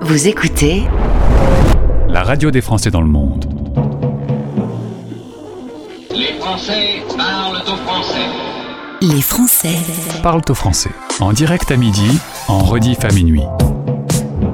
Vous 0.00 0.26
écoutez 0.26 0.82
La 2.08 2.22
radio 2.22 2.50
des 2.50 2.60
Français 2.60 2.90
dans 2.90 3.00
le 3.00 3.06
monde. 3.06 3.46
Les 6.10 6.38
Français 6.40 7.02
parlent 7.16 7.62
au 7.62 7.76
français. 7.76 8.26
Les 9.02 9.22
Français 9.22 9.76
Parle 10.22 10.42
au 10.48 10.54
français. 10.54 10.90
En 11.20 11.32
direct 11.32 11.70
à 11.70 11.76
midi, 11.76 12.18
en 12.48 12.58
rediff 12.58 13.04
à 13.04 13.12
minuit. 13.12 13.44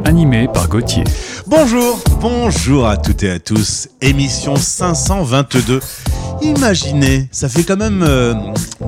Animé 0.04 0.48
par 0.52 0.68
Gauthier. 0.68 1.04
Bonjour, 1.46 1.98
bonjour 2.20 2.86
à 2.86 2.96
toutes 2.96 3.23
et 3.23 3.30
à 3.30 3.38
tous. 3.38 3.88
Émission 4.00 4.57
522. 4.57 5.80
Imaginez, 6.43 7.29
ça 7.32 7.48
fait 7.48 7.64
quand 7.64 7.77
même 7.77 8.02
euh, 8.02 8.34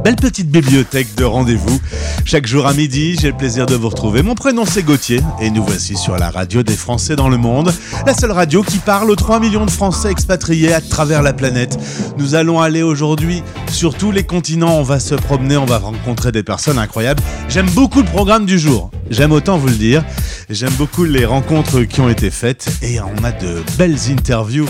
belle 0.09 0.17
petite 0.17 0.49
bibliothèque 0.49 1.15
de 1.17 1.25
rendez-vous. 1.25 1.79
Chaque 2.25 2.47
jour 2.47 2.67
à 2.67 2.73
midi, 2.73 3.15
j'ai 3.21 3.29
le 3.29 3.37
plaisir 3.37 3.67
de 3.67 3.75
vous 3.75 3.91
retrouver. 3.91 4.23
Mon 4.23 4.35
prénom 4.35 4.65
c'est 4.65 4.83
Gauthier 4.83 5.21
et 5.39 5.51
nous 5.51 5.62
voici 5.62 5.99
sur 5.99 6.16
la 6.16 6.30
radio 6.30 6.62
des 6.62 6.77
Français 6.77 7.15
dans 7.15 7.29
le 7.29 7.37
monde, 7.37 7.75
la 8.07 8.15
seule 8.15 8.33
radio 8.33 8.63
qui 8.63 8.79
parle 8.79 9.11
aux 9.11 9.16
3 9.16 9.39
millions 9.39 9.66
de 9.66 9.71
Français 9.71 10.11
expatriés 10.11 10.73
à 10.73 10.80
travers 10.80 11.23
la 11.23 11.35
planète. 11.35 11.79
Nous 12.16 12.35
allons 12.35 12.59
aller 12.59 12.83
aujourd'hui 12.83 13.43
sur 13.71 13.95
tous 13.95 14.11
les 14.11 14.25
continents, 14.25 14.79
on 14.79 14.83
va 14.83 14.99
se 14.99 15.15
promener, 15.15 15.59
on 15.59 15.66
va 15.66 15.77
rencontrer 15.77 16.33
des 16.33 16.43
personnes 16.43 16.79
incroyables. 16.79 17.23
J'aime 17.51 17.69
beaucoup 17.73 18.01
le 18.01 18.09
programme 18.09 18.47
du 18.47 18.59
jour, 18.59 18.91
j'aime 19.11 19.33
autant 19.33 19.59
vous 19.59 19.69
le 19.69 19.75
dire. 19.75 20.02
J'aime 20.49 20.73
beaucoup 20.79 21.05
les 21.05 21.27
rencontres 21.27 21.83
qui 21.83 22.01
ont 22.01 22.09
été 22.09 22.30
faites 22.30 22.66
et 22.80 22.99
on 22.99 23.25
a 23.25 23.33
de 23.33 23.63
belles 23.77 23.99
interviews 24.11 24.69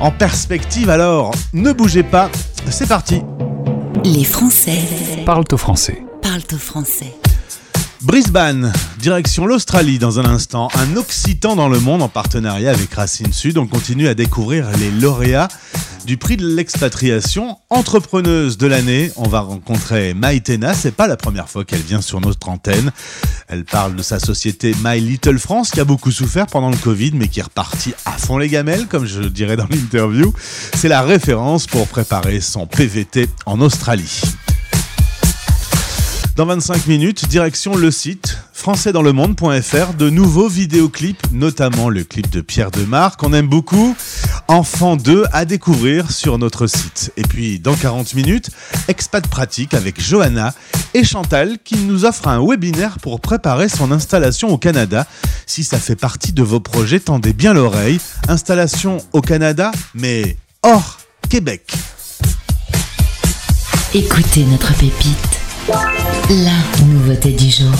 en 0.00 0.10
perspective. 0.10 0.90
Alors, 0.90 1.32
ne 1.52 1.70
bougez 1.70 2.02
pas, 2.02 2.28
c'est 2.68 2.88
parti. 2.88 3.22
Les 4.04 4.24
Français 4.24 4.78
Parle 5.24 5.44
au 5.50 5.56
français. 5.56 6.04
parlent 6.20 6.42
au 6.52 6.58
français. 6.58 7.14
Brisbane, 8.04 8.70
direction 8.98 9.46
l'Australie 9.46 9.98
dans 9.98 10.20
un 10.20 10.26
instant. 10.26 10.68
Un 10.74 10.96
Occitan 10.96 11.56
dans 11.56 11.70
le 11.70 11.80
monde 11.80 12.02
en 12.02 12.08
partenariat 12.10 12.70
avec 12.70 12.92
Racine 12.92 13.32
Sud. 13.32 13.56
On 13.56 13.66
continue 13.66 14.08
à 14.08 14.14
découvrir 14.14 14.68
les 14.78 14.90
lauréats 14.90 15.48
du 16.04 16.18
prix 16.18 16.36
de 16.36 16.46
l'expatriation. 16.46 17.56
Entrepreneuse 17.70 18.58
de 18.58 18.66
l'année, 18.66 19.10
on 19.16 19.26
va 19.26 19.40
rencontrer 19.40 20.12
Maïtena. 20.12 20.74
C'est 20.74 20.94
pas 20.94 21.06
la 21.06 21.16
première 21.16 21.48
fois 21.48 21.64
qu'elle 21.64 21.80
vient 21.80 22.02
sur 22.02 22.20
notre 22.20 22.50
antenne. 22.50 22.92
Elle 23.48 23.64
parle 23.64 23.96
de 23.96 24.02
sa 24.02 24.18
société 24.18 24.74
My 24.84 25.00
Little 25.00 25.38
France 25.38 25.70
qui 25.70 25.80
a 25.80 25.84
beaucoup 25.84 26.10
souffert 26.10 26.46
pendant 26.46 26.70
le 26.70 26.76
Covid 26.76 27.12
mais 27.14 27.28
qui 27.28 27.40
est 27.40 27.44
repartie 27.44 27.94
à 28.04 28.12
fond 28.12 28.36
les 28.36 28.50
gamelles, 28.50 28.86
comme 28.86 29.06
je 29.06 29.22
dirais 29.22 29.56
dans 29.56 29.66
l'interview. 29.70 30.34
C'est 30.74 30.88
la 30.88 31.00
référence 31.00 31.66
pour 31.66 31.88
préparer 31.88 32.42
son 32.42 32.66
PVT 32.66 33.30
en 33.46 33.62
Australie. 33.62 34.20
Dans 36.36 36.46
25 36.46 36.88
minutes, 36.88 37.28
direction 37.28 37.76
le 37.76 37.92
site 37.92 38.38
françaisdanslemonde.fr, 38.54 39.94
de 39.94 40.10
nouveaux 40.10 40.48
vidéoclips, 40.48 41.30
notamment 41.30 41.88
le 41.88 42.02
clip 42.02 42.28
de 42.28 42.40
Pierre 42.40 42.72
Demar 42.72 43.16
qu'on 43.16 43.32
aime 43.32 43.46
beaucoup, 43.46 43.94
Enfant 44.48 44.96
2 44.96 45.26
à 45.32 45.44
découvrir 45.44 46.10
sur 46.10 46.38
notre 46.38 46.66
site. 46.66 47.12
Et 47.16 47.22
puis 47.22 47.60
dans 47.60 47.76
40 47.76 48.14
minutes, 48.14 48.50
Expat 48.88 49.24
Pratique 49.28 49.74
avec 49.74 50.00
Johanna 50.00 50.52
et 50.92 51.04
Chantal 51.04 51.58
qui 51.62 51.76
nous 51.76 52.04
offre 52.04 52.26
un 52.26 52.44
webinaire 52.44 52.98
pour 52.98 53.20
préparer 53.20 53.68
son 53.68 53.92
installation 53.92 54.48
au 54.48 54.58
Canada. 54.58 55.06
Si 55.46 55.62
ça 55.62 55.78
fait 55.78 55.94
partie 55.94 56.32
de 56.32 56.42
vos 56.42 56.58
projets, 56.58 56.98
tendez 56.98 57.32
bien 57.32 57.54
l'oreille. 57.54 58.00
Installation 58.26 58.98
au 59.12 59.20
Canada, 59.20 59.70
mais 59.94 60.36
hors 60.64 60.98
Québec. 61.30 61.74
Écoutez 63.94 64.44
notre 64.46 64.74
pépite. 64.74 65.43
La 65.66 66.84
nouveauté 66.84 67.32
du 67.32 67.48
jour. 67.48 67.72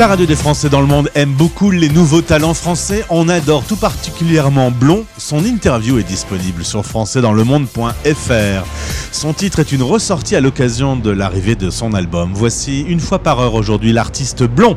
La 0.00 0.08
radio 0.08 0.26
des 0.26 0.34
Français 0.34 0.68
dans 0.68 0.80
le 0.80 0.88
monde 0.88 1.10
aime 1.14 1.32
beaucoup 1.32 1.70
les 1.70 1.88
nouveaux 1.88 2.22
talents 2.22 2.54
français. 2.54 3.04
On 3.08 3.28
adore 3.28 3.64
tout 3.64 3.76
particulièrement 3.76 4.72
Blond. 4.72 5.04
Son 5.16 5.44
interview 5.44 5.98
est 5.98 6.04
disponible 6.04 6.64
sur 6.64 6.84
françaisdanslemonde.fr. 6.84 8.66
Son 9.12 9.32
titre 9.32 9.60
est 9.60 9.70
une 9.70 9.84
ressortie 9.84 10.34
à 10.34 10.40
l'occasion 10.40 10.96
de 10.96 11.10
l'arrivée 11.10 11.54
de 11.54 11.70
son 11.70 11.94
album. 11.94 12.32
Voici 12.34 12.80
une 12.80 13.00
fois 13.00 13.20
par 13.20 13.38
heure 13.38 13.54
aujourd'hui 13.54 13.92
l'artiste 13.92 14.42
Blond 14.42 14.76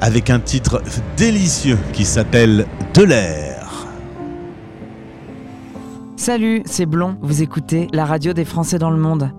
avec 0.00 0.30
un 0.30 0.38
titre 0.38 0.82
délicieux 1.16 1.78
qui 1.92 2.04
s'appelle 2.04 2.66
De 2.94 3.02
l'air. 3.02 3.86
Salut, 6.16 6.62
c'est 6.66 6.86
Blond. 6.86 7.16
Vous 7.20 7.42
écoutez 7.42 7.88
la 7.92 8.04
radio 8.04 8.32
des 8.32 8.44
Français 8.44 8.78
dans 8.78 8.90
le 8.90 8.98
monde. 8.98 9.32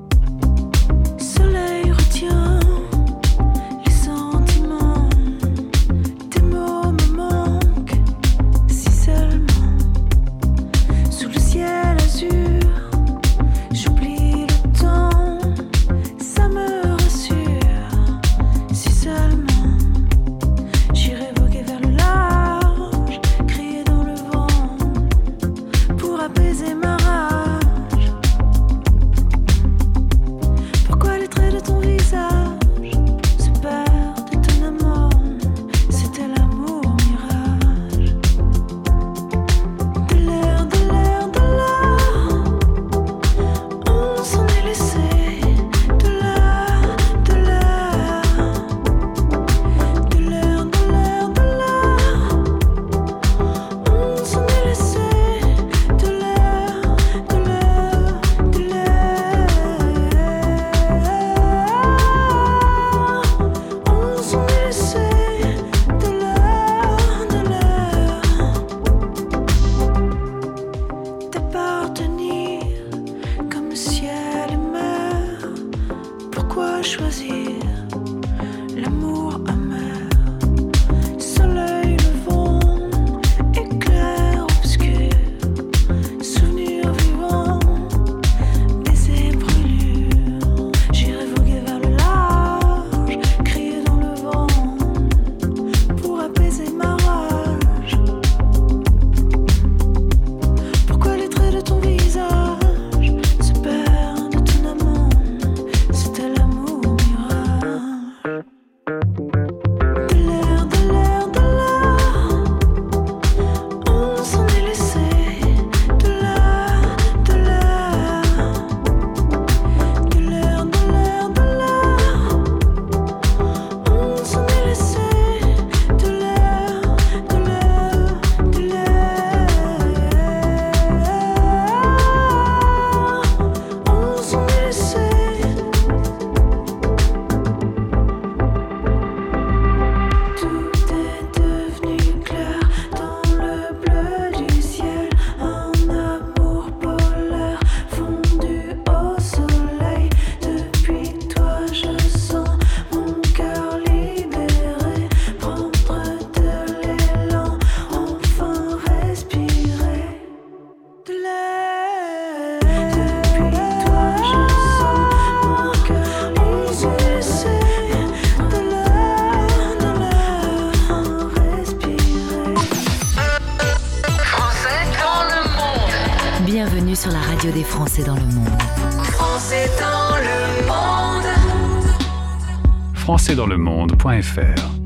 françaisdanslemonde.fr 183.32 184.72
Call 184.72 184.81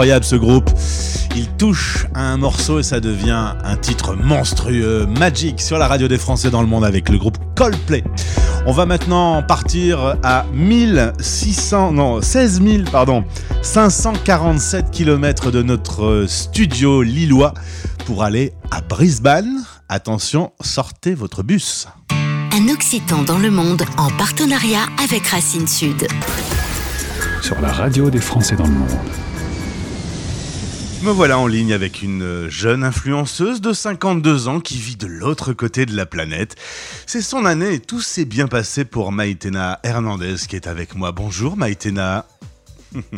Incroyable 0.00 0.24
ce 0.24 0.36
groupe. 0.36 0.70
Il 1.36 1.46
touche 1.58 2.06
à 2.14 2.22
un 2.22 2.38
morceau 2.38 2.78
et 2.78 2.82
ça 2.82 3.00
devient 3.00 3.52
un 3.62 3.76
titre 3.76 4.14
monstrueux, 4.14 5.04
Magic 5.04 5.60
sur 5.60 5.76
la 5.76 5.88
radio 5.88 6.08
des 6.08 6.16
Français 6.16 6.48
dans 6.48 6.62
le 6.62 6.66
monde 6.66 6.86
avec 6.86 7.10
le 7.10 7.18
groupe 7.18 7.36
Coldplay. 7.54 8.02
On 8.64 8.72
va 8.72 8.86
maintenant 8.86 9.42
partir 9.42 10.16
à 10.22 10.46
1600, 10.54 11.92
non, 11.92 12.22
16 12.22 12.62
000, 12.62 12.84
pardon, 12.90 13.24
547 13.60 14.90
km 14.90 15.50
de 15.50 15.62
notre 15.62 16.24
studio 16.26 17.02
lillois 17.02 17.52
pour 18.06 18.22
aller 18.22 18.54
à 18.70 18.80
Brisbane. 18.80 19.66
Attention, 19.90 20.52
sortez 20.62 21.12
votre 21.12 21.42
bus. 21.42 21.88
Un 22.54 22.72
Occitan 22.72 23.22
dans 23.24 23.38
le 23.38 23.50
monde 23.50 23.82
en 23.98 24.08
partenariat 24.12 24.86
avec 25.04 25.26
Racine 25.26 25.68
Sud. 25.68 26.06
Sur 27.42 27.60
la 27.60 27.70
radio 27.70 28.08
des 28.08 28.20
Français 28.20 28.56
dans 28.56 28.64
le 28.64 28.72
monde. 28.72 29.29
Me 31.02 31.10
voilà 31.10 31.38
en 31.38 31.46
ligne 31.46 31.72
avec 31.72 32.02
une 32.02 32.48
jeune 32.50 32.84
influenceuse 32.84 33.62
de 33.62 33.72
52 33.72 34.48
ans 34.48 34.60
qui 34.60 34.76
vit 34.76 34.96
de 34.96 35.06
l'autre 35.06 35.54
côté 35.54 35.86
de 35.86 35.96
la 35.96 36.04
planète. 36.04 36.56
C'est 37.06 37.22
son 37.22 37.46
année 37.46 37.72
et 37.72 37.80
tout 37.80 38.02
s'est 38.02 38.26
bien 38.26 38.48
passé 38.48 38.84
pour 38.84 39.10
Maïtena 39.10 39.80
Hernandez 39.82 40.36
qui 40.46 40.56
est 40.56 40.66
avec 40.66 40.94
moi. 40.94 41.12
Bonjour 41.12 41.56
Maïtena. 41.56 42.26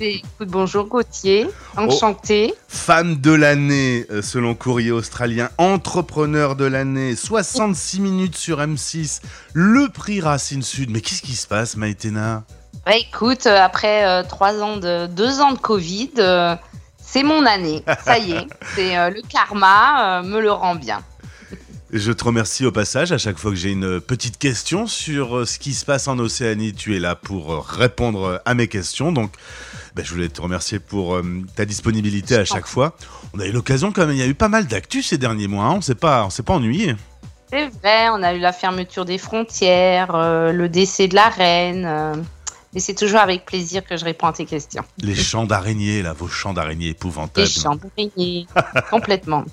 Écoute, 0.01 0.49
bonjour 0.49 0.87
Gauthier, 0.87 1.49
enchanté. 1.77 2.55
Femme 2.69 3.17
de 3.17 3.33
l'année 3.33 4.07
euh, 4.11 4.23
selon 4.23 4.55
Courrier 4.55 4.93
Australien, 4.93 5.49
entrepreneur 5.59 6.55
de 6.55 6.67
l'année, 6.67 7.17
66 7.17 8.01
minutes 8.01 8.37
sur 8.37 8.59
M6, 8.61 9.23
le 9.55 9.89
prix 9.89 10.21
Racine 10.21 10.62
Sud. 10.62 10.91
Mais 10.91 11.01
qu'est-ce 11.01 11.23
qui 11.23 11.35
se 11.35 11.49
passe 11.49 11.77
Maïtena? 11.77 12.45
Bah, 12.85 12.97
écoute, 12.97 13.47
euh, 13.47 13.61
après 13.61 14.05
euh, 14.05 14.25
trois 14.25 14.61
ans 14.61 14.77
de 14.77 15.07
deux 15.07 15.41
ans 15.41 15.53
de 15.53 15.59
Covid, 15.59 16.11
euh, 16.19 16.57
c'est 17.12 17.23
mon 17.23 17.45
année. 17.47 17.83
Ça 18.04 18.19
y 18.19 18.33
est, 18.33 18.47
c'est 18.75 18.97
euh, 18.97 19.11
le 19.11 19.21
karma 19.28 20.21
euh, 20.21 20.23
me 20.23 20.40
le 20.40 20.50
rend 20.52 20.75
bien. 20.75 21.02
Je 21.92 22.11
te 22.11 22.25
remercie 22.25 22.64
au 22.64 22.73
passage. 22.73 23.12
À 23.12 23.19
chaque 23.19 23.37
fois 23.38 23.50
que 23.50 23.57
j'ai 23.57 23.71
une 23.71 24.00
petite 24.00 24.38
question 24.38 24.87
sur 24.87 25.37
euh, 25.38 25.45
ce 25.45 25.59
qui 25.59 25.75
se 25.75 25.85
passe 25.85 26.09
en 26.09 26.19
Océanie, 26.19 26.73
tu 26.73 26.97
es 26.97 26.99
là 26.99 27.14
pour 27.16 27.66
répondre 27.66 28.40
à 28.47 28.54
mes 28.54 28.66
questions. 28.66 29.12
Donc, 29.12 29.33
ben, 29.95 30.02
je 30.02 30.11
voulais 30.11 30.31
te 30.31 30.40
remercier 30.40 30.78
pour 30.78 31.16
euh, 31.16 31.23
ta 31.54 31.66
disponibilité 31.66 32.37
à 32.37 32.47
chaque 32.47 32.66
fois. 32.66 32.97
On 33.35 33.40
a 33.40 33.47
eu 33.47 33.52
l'occasion 33.52 33.92
quand 33.92 34.07
même. 34.07 34.16
Il 34.16 34.19
y 34.19 34.23
a 34.23 34.26
eu 34.26 34.35
pas 34.35 34.49
mal 34.49 34.66
d'actu 34.66 35.02
ces 35.02 35.19
derniers 35.19 35.49
mois. 35.49 35.64
hein. 35.66 35.75
On 35.76 35.81
s'est 35.83 35.95
pas, 35.95 36.25
on 36.25 36.31
s'est 36.31 36.42
pas 36.42 36.54
ennuyé. 36.54 36.97
C'est 37.50 37.69
vrai, 37.83 38.09
on 38.09 38.23
a 38.23 38.33
eu 38.33 38.38
la 38.38 38.52
fermeture 38.54 39.04
des 39.04 39.19
frontières, 39.19 40.14
euh, 40.14 40.50
le 40.52 40.71
décès 40.71 41.09
de 41.09 41.14
la 41.14 41.28
reine. 41.28 41.85
euh, 41.85 42.14
mais 42.73 42.81
c'est 42.81 42.95
toujours 42.95 43.21
avec 43.21 43.45
plaisir 43.45 43.85
que 43.85 43.97
je 43.97 44.05
réponds 44.05 44.26
à 44.29 44.33
tes 44.33 44.47
questions. 44.47 44.83
Les 44.99 45.14
champs 45.14 45.45
d'araignées, 45.45 46.02
là, 46.02 46.12
vos 46.12 46.29
champs 46.29 46.52
d'araignées 46.52 46.87
Les 46.87 46.91
épouvantables. 46.93 47.49
chambriers, 47.49 48.47
complètement. 48.91 49.45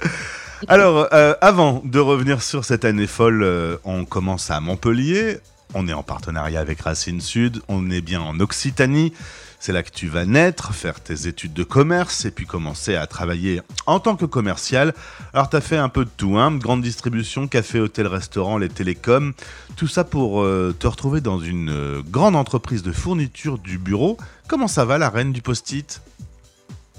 Alors, 0.67 1.07
euh, 1.13 1.35
avant 1.41 1.81
de 1.85 1.99
revenir 1.99 2.41
sur 2.41 2.65
cette 2.65 2.85
année 2.85 3.07
folle, 3.07 3.43
euh, 3.43 3.77
on 3.85 4.05
commence 4.05 4.51
à 4.51 4.59
Montpellier. 4.59 5.37
On 5.73 5.87
est 5.87 5.93
en 5.93 6.03
partenariat 6.03 6.59
avec 6.59 6.81
Racine 6.81 7.21
Sud. 7.21 7.61
On 7.67 7.91
est 7.91 8.01
bien 8.01 8.21
en 8.21 8.39
Occitanie. 8.39 9.13
C'est 9.61 9.73
là 9.73 9.83
que 9.83 9.89
tu 9.89 10.07
vas 10.07 10.25
naître, 10.25 10.73
faire 10.73 11.01
tes 11.01 11.27
études 11.27 11.53
de 11.53 11.63
commerce 11.63 12.23
et 12.23 12.31
puis 12.31 12.45
commencer 12.45 12.95
à 12.95 13.07
travailler 13.07 13.61
en 13.87 13.99
tant 13.99 14.15
que 14.15 14.23
commercial. 14.23 14.93
Alors, 15.33 15.49
tu 15.49 15.57
as 15.57 15.61
fait 15.61 15.75
un 15.75 15.89
peu 15.89 16.05
de 16.05 16.09
tout, 16.15 16.37
hein 16.37 16.55
grande 16.55 16.81
distribution, 16.81 17.47
café, 17.49 17.81
hôtel, 17.81 18.07
restaurant, 18.07 18.57
les 18.57 18.69
télécoms. 18.69 19.33
Tout 19.75 19.87
ça 19.87 20.05
pour 20.05 20.41
euh, 20.41 20.73
te 20.79 20.87
retrouver 20.87 21.19
dans 21.19 21.39
une 21.39 21.71
euh, 21.71 22.01
grande 22.09 22.37
entreprise 22.37 22.83
de 22.83 22.93
fourniture 22.93 23.57
du 23.57 23.77
bureau. 23.77 24.17
Comment 24.47 24.69
ça 24.69 24.85
va, 24.85 24.97
la 24.97 25.09
reine 25.09 25.33
du 25.33 25.41
post-it? 25.41 26.01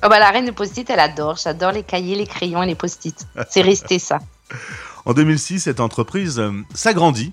Oh 0.03 0.09
bah, 0.11 0.19
la 0.19 0.31
reine 0.31 0.45
de 0.45 0.51
post-it, 0.51 0.89
elle 0.91 1.01
adore. 1.01 1.37
J'adore 1.37 1.73
les 1.73 1.83
cahiers, 1.83 2.15
les 2.15 2.27
crayons 2.27 2.63
et 2.63 2.67
les 2.67 2.75
post-it. 2.75 3.27
C'est 3.49 3.63
resté 3.63 3.99
ça. 3.99 4.19
En 5.07 5.15
2006, 5.15 5.61
cette 5.61 5.81
entreprise 5.81 6.39
euh, 6.39 6.51
s'agrandit 6.75 7.33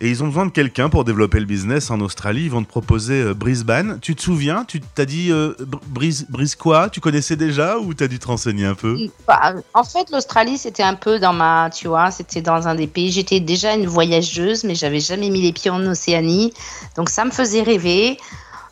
et 0.00 0.08
ils 0.08 0.22
ont 0.22 0.28
besoin 0.28 0.46
de 0.46 0.50
quelqu'un 0.50 0.88
pour 0.88 1.04
développer 1.04 1.38
le 1.40 1.46
business 1.46 1.90
en 1.90 2.00
Australie. 2.00 2.44
Ils 2.44 2.50
vont 2.50 2.62
te 2.62 2.68
proposer 2.68 3.22
euh, 3.22 3.34
Brisbane. 3.34 3.98
Tu 4.00 4.14
te 4.14 4.22
souviens? 4.22 4.64
Tu 4.66 4.80
t'as 4.80 5.04
dit 5.04 5.30
euh, 5.30 5.52
Br- 5.60 5.80
Brise, 5.88 6.26
Brise 6.30 6.54
quoi 6.56 6.88
Tu 6.90 7.00
connaissais 7.00 7.36
déjà 7.36 7.78
ou 7.78 7.92
t'as 7.94 8.08
dû 8.08 8.18
te 8.18 8.26
renseigner 8.26 8.64
un 8.64 8.74
peu? 8.74 8.96
Bah, 9.28 9.54
en 9.74 9.84
fait, 9.84 10.10
l'Australie, 10.10 10.58
c'était 10.58 10.82
un 10.82 10.94
peu 10.94 11.18
dans 11.18 11.32
ma, 11.32 11.70
tu 11.70 11.88
vois, 11.88 12.10
c'était 12.10 12.42
dans 12.42 12.66
un 12.66 12.74
des 12.74 12.86
pays. 12.86 13.12
J'étais 13.12 13.40
déjà 13.40 13.74
une 13.74 13.86
voyageuse, 13.86 14.64
mais 14.64 14.74
j'avais 14.74 15.00
jamais 15.00 15.28
mis 15.30 15.42
les 15.42 15.52
pieds 15.52 15.70
en 15.70 15.84
Océanie, 15.86 16.52
donc 16.96 17.08
ça 17.10 17.24
me 17.24 17.30
faisait 17.30 17.62
rêver. 17.62 18.16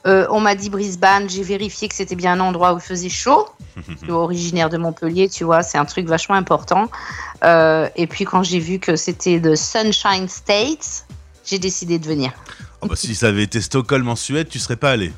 Euh, 0.06 0.26
on 0.30 0.40
m'a 0.40 0.54
dit 0.54 0.70
Brisbane, 0.70 1.28
j'ai 1.28 1.42
vérifié 1.42 1.88
que 1.88 1.94
c'était 1.94 2.16
bien 2.16 2.32
un 2.32 2.40
endroit 2.40 2.72
où 2.72 2.78
il 2.78 2.82
faisait 2.82 3.08
chaud. 3.08 3.46
Je 3.88 3.96
suis 3.96 4.10
originaire 4.10 4.70
de 4.70 4.78
Montpellier, 4.78 5.28
tu 5.28 5.44
vois, 5.44 5.62
c'est 5.62 5.78
un 5.78 5.84
truc 5.84 6.06
vachement 6.06 6.34
important. 6.34 6.90
Euh, 7.44 7.88
et 7.96 8.06
puis 8.06 8.24
quand 8.24 8.42
j'ai 8.42 8.58
vu 8.58 8.78
que 8.78 8.96
c'était 8.96 9.40
de 9.40 9.54
Sunshine 9.54 10.28
States, 10.28 11.06
j'ai 11.44 11.58
décidé 11.58 11.98
de 11.98 12.06
venir. 12.06 12.32
Oh 12.80 12.86
bah, 12.86 12.96
Si 12.96 13.14
ça 13.14 13.28
avait 13.28 13.44
été 13.44 13.60
Stockholm 13.60 14.08
en 14.08 14.16
Suède, 14.16 14.48
tu 14.48 14.58
serais 14.58 14.76
pas 14.76 14.90
allé. 14.90 15.12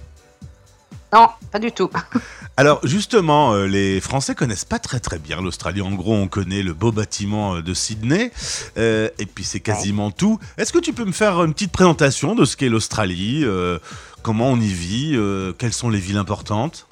Non, 1.12 1.28
pas 1.50 1.58
du 1.58 1.72
tout. 1.72 1.90
Alors 2.56 2.80
justement, 2.84 3.54
euh, 3.54 3.66
les 3.66 4.00
Français 4.00 4.34
connaissent 4.34 4.64
pas 4.64 4.78
très 4.78 5.00
très 5.00 5.18
bien 5.18 5.40
l'Australie. 5.40 5.80
En 5.80 5.92
gros, 5.92 6.14
on 6.14 6.28
connaît 6.28 6.62
le 6.62 6.74
beau 6.74 6.92
bâtiment 6.92 7.60
de 7.60 7.74
Sydney, 7.74 8.30
euh, 8.76 9.08
et 9.18 9.26
puis 9.26 9.44
c'est 9.44 9.60
quasiment 9.60 10.10
tout. 10.10 10.38
Est-ce 10.58 10.72
que 10.72 10.78
tu 10.78 10.92
peux 10.92 11.04
me 11.04 11.12
faire 11.12 11.42
une 11.42 11.54
petite 11.54 11.72
présentation 11.72 12.34
de 12.34 12.44
ce 12.44 12.56
qu'est 12.56 12.68
l'Australie 12.68 13.42
euh, 13.44 13.78
Comment 14.22 14.48
on 14.48 14.56
y 14.56 14.68
vit 14.68 15.12
euh, 15.14 15.52
Quelles 15.58 15.72
sont 15.72 15.90
les 15.90 15.98
villes 15.98 16.16
importantes? 16.16 16.86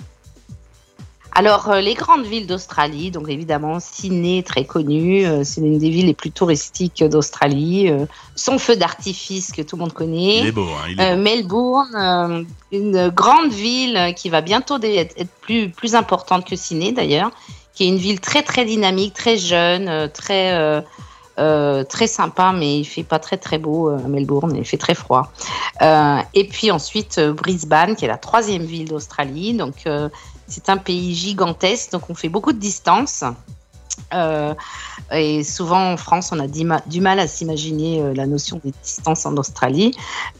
Alors, 1.32 1.70
euh, 1.70 1.80
les 1.80 1.94
grandes 1.94 2.26
villes 2.26 2.46
d'Australie, 2.46 3.10
donc 3.12 3.28
évidemment 3.28 3.78
Sydney, 3.78 4.42
très 4.42 4.64
connue, 4.64 5.24
euh, 5.24 5.44
c'est 5.44 5.60
l'une 5.60 5.78
des 5.78 5.88
villes 5.88 6.06
les 6.06 6.14
plus 6.14 6.32
touristiques 6.32 7.04
d'Australie. 7.04 7.90
son 8.34 8.58
feu 8.58 8.76
d'artifice 8.76 9.52
que 9.52 9.62
tout 9.62 9.76
le 9.76 9.80
monde 9.80 9.92
Il 10.00 10.48
est 10.48 10.52
connaît. 10.52 10.52
beau, 10.52 10.66
hein, 10.66 10.86
il 10.88 11.00
est 11.00 11.16
beau. 11.16 11.22
Melbourne, 11.22 11.94
euh, 11.94 12.42
une 12.72 13.08
grande 13.10 13.52
ville 13.52 14.12
qui 14.16 14.28
va 14.28 14.40
bientôt 14.40 14.78
être, 14.82 15.24
plus, 15.40 15.70
plus 15.70 15.94
importante 15.94 16.44
que 16.44 16.56
Sydney 16.56 16.92
d'ailleurs, 16.92 17.30
qui 17.74 17.84
est 17.84 17.88
une 17.88 17.98
ville 17.98 18.20
très 18.20 18.42
très 18.42 18.64
dynamique, 18.64 19.14
très 19.14 19.38
jeune, 19.38 20.10
très 20.12 20.84
euh, 21.40 21.84
très 21.84 22.06
sympa, 22.06 22.52
mais 22.52 22.80
il 22.80 22.84
fait 22.84 23.02
pas 23.02 23.18
très 23.18 23.38
très 23.38 23.58
beau 23.58 23.88
euh, 23.88 23.96
à 23.96 24.08
Melbourne, 24.08 24.54
il 24.54 24.64
fait 24.64 24.76
très 24.76 24.94
froid. 24.94 25.32
Euh, 25.80 26.18
et 26.34 26.46
puis 26.46 26.70
ensuite 26.70 27.18
Brisbane, 27.18 27.96
qui 27.96 28.04
est 28.04 28.08
la 28.08 28.18
troisième 28.18 28.62
ville 28.62 28.88
d'Australie, 28.88 29.54
donc 29.54 29.88
c'est 30.46 30.68
un 30.68 30.76
pays 30.76 31.14
gigantesque, 31.14 31.92
donc 31.92 32.02
on 32.10 32.14
fait 32.14 32.28
beaucoup 32.28 32.52
de 32.52 32.58
distance. 32.58 33.24
Et 35.12 35.44
souvent 35.44 35.92
en 35.92 35.96
France, 35.96 36.30
on 36.32 36.38
a 36.40 36.46
du 36.46 36.64
ma- 36.64 36.82
du 36.86 37.00
mal 37.00 37.18
à 37.20 37.26
s'imaginer 37.26 38.14
la 38.14 38.26
notion 38.26 38.60
des 38.64 38.72
distances 38.82 39.24
en 39.24 39.36
Australie. 39.36 39.92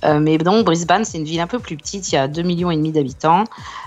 Mais 0.04 0.38
donc 0.38 0.64
Brisbane, 0.64 1.04
c'est 1.04 1.19
une 1.19 1.25
ville 1.25 1.40
un 1.40 1.47
peu 1.47 1.59
plus 1.59 1.76
petite, 1.76 2.11
il 2.11 2.14
y 2.14 2.19
a 2.19 2.28
2,5 2.28 2.45
millions 2.45 2.71
et 2.71 2.76
demi 2.76 2.92
d'habitants. 2.92 3.45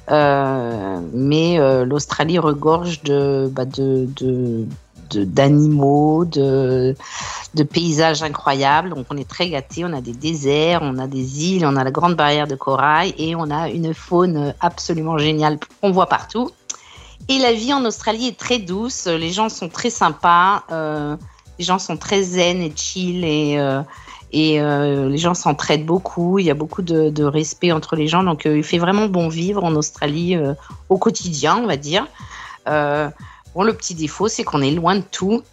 Mais 0.10 1.58
l'Australie 1.86 2.40
regorge 2.40 3.04
de, 3.04 3.50
bah, 3.52 3.66
d'animaux, 5.18 6.26
de, 6.26 6.96
paysages 7.72 8.24
incroyables. 8.24 8.90
Donc 8.90 9.06
on 9.10 9.18
est 9.18 9.28
très 9.28 9.50
gâtés, 9.50 9.86
on 9.86 9.94
a 9.94 10.02
des 10.02 10.14
déserts, 10.14 10.82
on 10.82 10.98
a 10.98 11.08
des 11.08 11.46
îles, 11.46 11.66
on 11.66 11.76
a 11.76 11.84
la 11.84 11.92
grande 11.92 12.16
barrière 12.16 12.48
de 12.48 12.56
corail 12.56 13.14
et 13.18 13.36
on 13.36 13.50
a 13.52 13.70
une 13.70 13.94
faune 13.94 14.54
absolument 14.60 15.18
géniale 15.18 15.60
qu'on 15.82 15.92
voit 15.92 16.08
partout. 16.08 16.50
Et 17.30 17.40
la 17.40 17.54
vie 17.54 17.74
en 17.74 17.86
Australie 17.86 18.28
est 18.28 18.38
très 18.38 18.60
douce, 18.60 19.08
les 19.08 19.32
gens 19.32 19.48
sont 19.48 19.70
très 19.70 19.90
sympas, 19.90 20.64
euh, 20.72 21.16
les 21.58 21.64
gens 21.64 21.80
sont 21.80 21.96
très 21.96 22.22
zen 22.22 22.62
et 22.62 22.74
chill 22.76 23.24
et, 23.24 23.58
euh, 23.58 23.82
euh, 24.36 25.10
les 25.10 25.18
gens 25.18 25.34
s'entraident 25.34 25.86
beaucoup, 25.86 26.40
il 26.40 26.46
y 26.46 26.52
a 26.52 26.54
beaucoup 26.54 26.82
de, 26.82 27.24
respect 27.24 27.72
entre 27.72 27.96
les 27.96 28.08
gens, 28.08 28.24
donc 28.24 28.44
il 28.46 28.64
fait 28.64 28.78
vraiment 28.78 29.06
bon 29.06 29.30
vivre 29.30 29.64
en 29.64 29.76
Australie 29.76 30.36
au 30.90 30.98
quotidien, 30.98 31.58
on 31.64 31.68
va 31.68 31.78
dire. 31.78 32.08
Bon, 33.56 33.64
le 33.64 33.74
petit 33.74 33.96
défaut, 33.96 34.28
c'est 34.28 34.44
qu'on 34.44 34.62
est 34.62 34.72
loin 34.72 34.96
de 34.96 35.04
tout. 35.12 35.44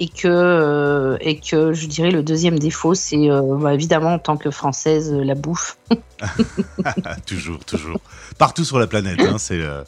Et 0.00 0.08
que, 0.08 0.26
euh, 0.26 1.16
et 1.20 1.38
que 1.38 1.72
je 1.72 1.86
dirais 1.86 2.10
le 2.10 2.24
deuxième 2.24 2.58
défaut, 2.58 2.94
c'est 2.94 3.30
euh, 3.30 3.42
bah, 3.56 3.74
évidemment 3.74 4.14
en 4.14 4.18
tant 4.18 4.36
que 4.36 4.50
française, 4.50 5.12
euh, 5.12 5.22
la 5.22 5.36
bouffe. 5.36 5.78
toujours, 7.26 7.64
toujours. 7.64 8.00
Partout 8.36 8.64
sur 8.64 8.80
la 8.80 8.88
planète, 8.88 9.20
hein, 9.20 9.38
c'est 9.38 9.60
euh, 9.60 9.84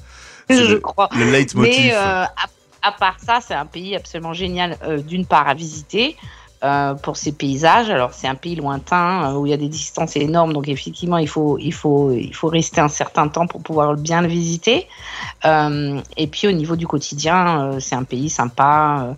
je 0.49 0.75
le, 0.75 0.79
crois. 0.79 1.09
le 1.13 1.29
leitmotiv. 1.33 1.75
Mais 1.75 1.93
euh, 1.93 2.23
à, 2.23 2.29
à 2.83 2.93
part 2.93 3.17
ça, 3.19 3.41
c'est 3.45 3.55
un 3.55 3.67
pays 3.67 3.97
absolument 3.97 4.33
génial, 4.33 4.79
d'une 5.05 5.27
part 5.27 5.49
à 5.49 5.55
visiter 5.55 6.17
euh, 6.65 6.95
pour 6.95 7.17
ses 7.17 7.33
paysages. 7.33 7.91
Alors 7.91 8.15
c'est 8.15 8.29
un 8.29 8.35
pays 8.35 8.57
lointain 8.57 9.31
euh, 9.31 9.37
où 9.37 9.47
il 9.47 9.51
y 9.51 9.53
a 9.53 9.59
des 9.59 9.69
distances 9.69 10.17
énormes, 10.17 10.53
donc 10.53 10.69
effectivement 10.69 11.19
il 11.19 11.29
faut, 11.29 11.59
il 11.59 11.73
faut, 11.73 12.13
il 12.13 12.35
faut 12.35 12.49
rester 12.49 12.81
un 12.81 12.89
certain 12.89 13.29
temps 13.29 13.47
pour 13.47 13.63
pouvoir 13.63 13.95
bien 13.97 14.23
le 14.23 14.29
visiter. 14.29 14.87
Euh, 15.45 16.01
et 16.17 16.27
puis 16.27 16.49
au 16.49 16.53
niveau 16.53 16.77
du 16.77 16.87
quotidien, 16.87 17.79
c'est 17.81 17.95
un 17.95 18.05
pays 18.05 18.31
sympa. 18.31 19.17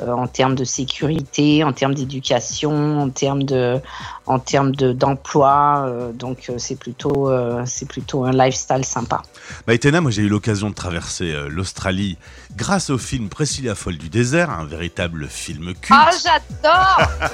Euh, 0.00 0.10
en 0.12 0.26
termes 0.26 0.54
de 0.56 0.64
sécurité, 0.64 1.62
en 1.62 1.72
termes 1.72 1.94
d'éducation, 1.94 3.00
en 3.00 3.10
termes 3.10 3.44
de, 3.44 3.80
en 4.26 4.38
termes 4.38 4.74
de 4.74 4.92
d'emploi, 4.92 5.84
euh, 5.86 6.12
donc 6.12 6.46
euh, 6.48 6.54
c'est 6.58 6.74
plutôt, 6.76 7.30
euh, 7.30 7.62
c'est 7.66 7.86
plutôt 7.88 8.24
un 8.24 8.32
lifestyle 8.32 8.84
sympa. 8.84 9.22
Maïtena, 9.66 10.00
moi 10.00 10.10
j'ai 10.10 10.22
eu 10.22 10.28
l'occasion 10.28 10.70
de 10.70 10.74
traverser 10.74 11.32
euh, 11.32 11.48
l'Australie 11.48 12.18
grâce 12.56 12.90
au 12.90 12.98
film 12.98 13.28
Priscilla 13.28 13.74
folle 13.74 13.96
du 13.98 14.08
désert, 14.08 14.50
un 14.50 14.64
véritable 14.64 15.28
film 15.28 15.74
culte. 15.74 15.90
Ah, 15.90 16.10
j'adore 16.12 17.00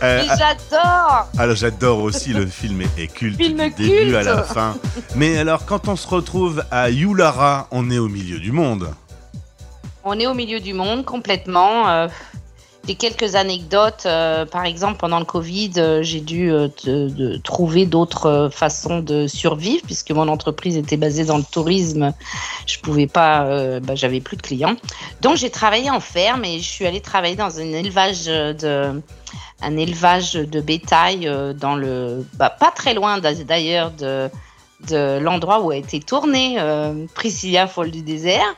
Mais 0.00 0.26
j'adore 0.26 1.28
alors 1.38 1.56
j'adore 1.56 1.98
aussi 2.00 2.32
le 2.32 2.46
film 2.46 2.82
est, 2.82 2.98
est 3.02 3.08
culte 3.08 3.36
Film 3.36 3.56
du 3.56 3.70
début 3.70 4.12
culte. 4.12 4.14
à 4.14 4.22
la 4.22 4.42
fin. 4.44 4.76
Mais 5.16 5.38
alors 5.38 5.64
quand 5.66 5.88
on 5.88 5.96
se 5.96 6.06
retrouve 6.06 6.62
à 6.70 6.90
Yulara, 6.90 7.66
on 7.72 7.90
est 7.90 7.98
au 7.98 8.08
milieu 8.08 8.38
du 8.38 8.52
monde. 8.52 8.90
On 10.10 10.18
est 10.18 10.26
au 10.26 10.34
milieu 10.34 10.58
du 10.60 10.72
monde 10.72 11.04
complètement. 11.04 11.88
euh, 11.88 12.08
quelques 12.98 13.34
anecdotes. 13.34 14.04
euh, 14.06 14.46
par 14.46 14.64
exemple, 14.64 14.96
pendant 14.96 15.18
le 15.18 15.26
Covid, 15.26 15.72
euh, 15.76 16.02
j'ai 16.02 16.20
dû 16.20 16.50
euh, 16.50 16.68
trouver 17.44 17.84
d'autres 17.84 18.48
façons 18.50 19.00
de 19.00 19.26
survivre 19.26 19.82
puisque 19.84 20.10
mon 20.12 20.26
entreprise 20.28 20.78
était 20.78 20.96
basée 20.96 21.26
dans 21.26 21.36
le 21.36 21.44
tourisme. 21.44 22.14
Je 22.66 22.78
pouvais 22.78 23.06
pas, 23.06 23.78
bah, 23.80 23.94
j'avais 23.94 24.20
plus 24.20 24.38
de 24.38 24.42
clients. 24.42 24.74
Donc 25.20 25.36
j'ai 25.36 25.50
travaillé 25.50 25.90
en 25.90 26.00
ferme 26.00 26.46
et 26.46 26.60
je 26.60 26.64
suis 26.66 26.86
allée 26.86 27.02
travailler 27.02 27.36
dans 27.36 27.58
un 27.60 27.72
élevage 27.72 28.24
de 28.24 29.02
un 29.60 29.76
élevage 29.76 30.32
de 30.32 30.60
bétail 30.62 31.30
dans 31.60 31.74
le 31.74 32.24
bah, 32.38 32.48
pas 32.48 32.70
très 32.70 32.94
loin 32.94 33.18
d'a- 33.18 33.34
d'ailleurs 33.34 33.90
de 33.90 34.30
l'endroit 35.18 35.60
où 35.60 35.70
a 35.72 35.76
été 35.76 36.00
tourné 36.00 36.56
euh, 36.58 37.04
Priscilla 37.14 37.66
folle 37.66 37.90
du 37.90 38.00
désert. 38.00 38.54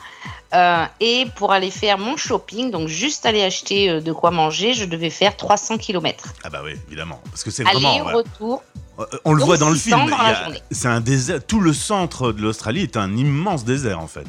Euh, 0.53 0.85
et 0.99 1.27
pour 1.37 1.53
aller 1.53 1.71
faire 1.71 1.97
mon 1.97 2.17
shopping, 2.17 2.71
donc 2.73 2.89
juste 2.89 3.25
aller 3.25 3.43
acheter 3.43 3.89
euh, 3.89 4.01
de 4.01 4.13
quoi 4.13 4.33
manger, 4.33 4.75
je 4.75 4.85
devais 4.85 5.11
faire 5.11 5.37
300 5.37 5.79
km. 5.79 6.35
Ah 6.43 6.51
bah 6.51 6.63
oui, 6.65 6.73
évidemment. 6.89 7.21
Parce 7.31 7.45
que 7.45 7.53
c'est 7.53 7.63
vraiment... 7.63 7.93
Aller, 7.93 8.03
ouais. 8.03 8.13
retour. 8.13 8.63
Euh, 8.99 9.07
On 9.25 9.33
le 9.33 9.39
Donc, 9.39 9.47
voit 9.47 9.59
dans 9.59 9.71
le 9.71 9.77
600 9.77 10.07
film. 10.07 10.59
C'est 10.73 10.89
un 10.89 11.01
désert. 11.01 11.39
Tout 11.47 11.61
le 11.61 11.73
centre 11.73 12.33
de 12.33 12.43
l'Australie 12.43 12.83
est 12.83 12.97
un 12.97 13.17
immense 13.17 13.65
désert 13.65 14.01
en 14.01 14.09
fait. 14.09 14.27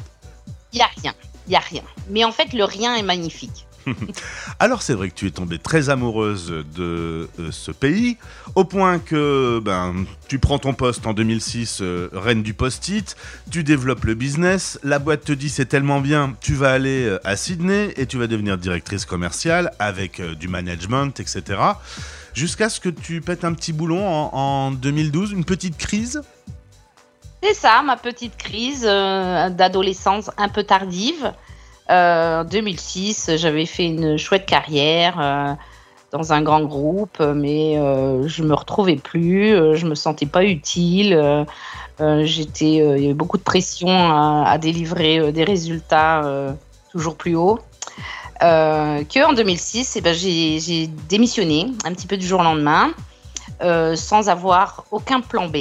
Il 0.72 0.76
n'y 0.76 0.82
a 0.82 0.90
rien. 1.02 1.14
Il 1.48 1.50
n'y 1.50 1.56
a 1.56 1.60
rien. 1.60 1.82
Mais 2.08 2.24
en 2.24 2.30
fait, 2.30 2.52
le 2.52 2.64
rien 2.64 2.94
est 2.94 3.02
magnifique. 3.02 3.66
Alors 4.58 4.82
c'est 4.82 4.94
vrai 4.94 5.10
que 5.10 5.14
tu 5.14 5.26
es 5.26 5.30
tombée 5.30 5.58
très 5.58 5.90
amoureuse 5.90 6.48
de 6.48 7.28
euh, 7.38 7.50
ce 7.50 7.70
pays, 7.70 8.16
au 8.54 8.64
point 8.64 8.98
que 8.98 9.60
ben, 9.62 10.04
tu 10.28 10.38
prends 10.38 10.58
ton 10.58 10.74
poste 10.74 11.06
en 11.06 11.12
2006, 11.12 11.78
euh, 11.80 12.08
reine 12.12 12.42
du 12.42 12.54
post-it, 12.54 13.16
tu 13.50 13.64
développes 13.64 14.04
le 14.04 14.14
business, 14.14 14.78
la 14.82 14.98
boîte 14.98 15.24
te 15.24 15.32
dit 15.32 15.48
c'est 15.48 15.66
tellement 15.66 16.00
bien, 16.00 16.34
tu 16.40 16.54
vas 16.54 16.72
aller 16.72 17.06
euh, 17.06 17.20
à 17.24 17.36
Sydney 17.36 17.92
et 17.96 18.06
tu 18.06 18.18
vas 18.18 18.26
devenir 18.26 18.58
directrice 18.58 19.04
commerciale 19.04 19.72
avec 19.78 20.20
du 20.20 20.48
management, 20.48 21.18
etc. 21.20 21.60
Jusqu'à 22.34 22.68
ce 22.68 22.80
que 22.80 22.88
tu 22.88 23.20
pètes 23.20 23.44
un 23.44 23.52
petit 23.52 23.72
boulon 23.72 24.06
en, 24.06 24.30
en 24.32 24.70
2012, 24.70 25.32
une 25.32 25.44
petite 25.44 25.76
crise? 25.76 26.22
C'est 27.42 27.54
ça, 27.54 27.82
ma 27.82 27.96
petite 27.96 28.36
crise 28.36 28.82
d'adolescence 28.82 30.30
un 30.38 30.48
peu 30.48 30.62
tardive. 30.62 31.32
Euh, 31.90 32.40
en 32.40 32.44
2006, 32.44 33.32
j'avais 33.36 33.66
fait 33.66 33.86
une 33.86 34.16
chouette 34.16 34.46
carrière 34.46 35.20
euh, 35.20 35.54
dans 36.12 36.32
un 36.32 36.42
grand 36.42 36.62
groupe, 36.62 37.20
mais 37.20 37.78
euh, 37.78 38.28
je 38.28 38.42
me 38.42 38.54
retrouvais 38.54 38.96
plus, 38.96 39.54
euh, 39.54 39.74
je 39.74 39.86
me 39.86 39.94
sentais 39.94 40.26
pas 40.26 40.44
utile. 40.44 41.14
euh, 41.14 41.44
j'étais, 42.24 42.76
il 42.76 43.00
y 43.00 43.04
avait 43.04 43.14
beaucoup 43.14 43.38
de 43.38 43.42
pression 43.42 43.88
à, 43.88 44.56
délivrer 44.58 45.32
des 45.32 45.44
résultats 45.44 46.22
toujours 46.90 47.16
plus 47.16 47.36
hauts. 47.36 47.58
Que 48.40 49.24
en 49.24 49.32
2006, 49.32 49.96
eh 49.96 50.00
ben, 50.00 50.14
j'ai 50.14 50.88
démissionné 51.08 51.66
un 51.84 51.92
petit 51.92 52.06
peu 52.06 52.16
du 52.16 52.26
jour 52.26 52.40
au 52.40 52.44
lendemain, 52.44 52.92
euh, 53.62 53.96
sans 53.96 54.28
avoir 54.28 54.84
aucun 54.90 55.20
plan 55.20 55.48
B. 55.48 55.56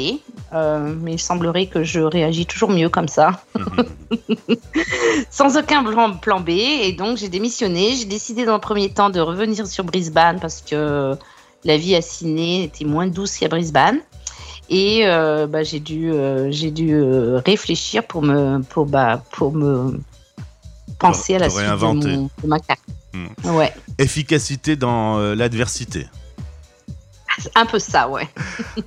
Euh, 0.53 0.93
mais 1.01 1.13
il 1.13 1.19
semblerait 1.19 1.67
que 1.67 1.83
je 1.83 1.99
réagis 2.01 2.45
toujours 2.45 2.69
mieux 2.71 2.89
comme 2.89 3.07
ça, 3.07 3.41
sans 5.29 5.57
aucun 5.57 5.83
plan, 6.19 6.39
B. 6.39 6.49
Et 6.49 6.93
donc 6.93 7.17
j'ai 7.17 7.29
démissionné. 7.29 7.95
J'ai 7.95 8.05
décidé 8.05 8.45
dans 8.45 8.55
le 8.55 8.59
premier 8.61 8.89
temps 8.93 9.09
de 9.09 9.19
revenir 9.19 9.67
sur 9.67 9.83
Brisbane 9.83 10.39
parce 10.39 10.61
que 10.61 11.15
la 11.63 11.77
vie 11.77 11.95
à 11.95 12.01
Sydney 12.01 12.63
était 12.63 12.85
moins 12.85 13.07
douce 13.07 13.37
qu'à 13.37 13.47
Brisbane. 13.47 13.99
Et 14.69 15.01
euh, 15.05 15.47
bah, 15.47 15.63
j'ai 15.63 15.79
dû, 15.79 16.11
j'ai 16.49 16.71
dû 16.71 16.95
réfléchir 17.45 18.05
pour 18.07 18.21
me, 18.21 18.59
pour, 18.61 18.85
bah, 18.85 19.21
pour 19.31 19.51
me 19.53 19.99
penser 20.97 21.35
à 21.35 21.39
la 21.39 21.47
te 21.47 21.53
suite 21.53 21.65
de, 21.65 22.15
mon- 22.15 22.29
de 22.41 22.47
ma. 22.47 22.57
Hmm. 23.13 23.55
Ouais, 23.57 23.73
Efficacité 23.97 24.75
dans 24.77 25.17
l'adversité. 25.35 26.07
C'est 27.41 27.51
un 27.55 27.65
peu 27.65 27.79
ça, 27.79 28.07
ouais. 28.09 28.27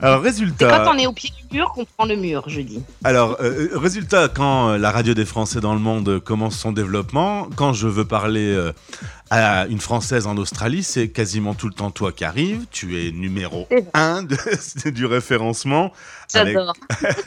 Alors 0.00 0.20
C'est 0.22 0.28
résultat. 0.30 0.84
quand 0.84 0.94
on 0.94 0.98
est 0.98 1.06
au 1.06 1.12
pied 1.12 1.30
du 1.50 1.56
mur 1.56 1.72
qu'on 1.72 1.84
prend 1.84 2.06
le 2.06 2.16
mur, 2.16 2.44
je 2.46 2.60
dis. 2.60 2.82
Alors, 3.04 3.36
euh, 3.40 3.68
euh, 3.72 3.78
résultat, 3.78 4.28
quand 4.28 4.70
euh, 4.70 4.78
la 4.78 4.90
radio 4.90 5.14
des 5.14 5.24
Français 5.24 5.60
dans 5.60 5.74
le 5.74 5.80
monde 5.80 6.20
commence 6.20 6.56
son 6.56 6.72
développement, 6.72 7.48
quand 7.56 7.72
je 7.72 7.88
veux 7.88 8.04
parler 8.04 8.52
euh, 8.54 8.72
à 9.34 9.66
une 9.66 9.80
Française 9.80 10.26
en 10.26 10.36
Australie, 10.36 10.82
c'est 10.82 11.08
quasiment 11.08 11.54
tout 11.54 11.68
le 11.68 11.74
temps 11.74 11.90
toi 11.90 12.12
qui 12.12 12.24
arrives. 12.24 12.66
Tu 12.70 12.98
es 13.00 13.10
numéro 13.10 13.66
C'est 13.70 13.80
vrai. 13.80 13.90
1 13.94 14.22
de- 14.22 14.90
du 14.90 15.06
référencement 15.06 15.92
avec 16.34 16.54
J'adore. 16.54 16.74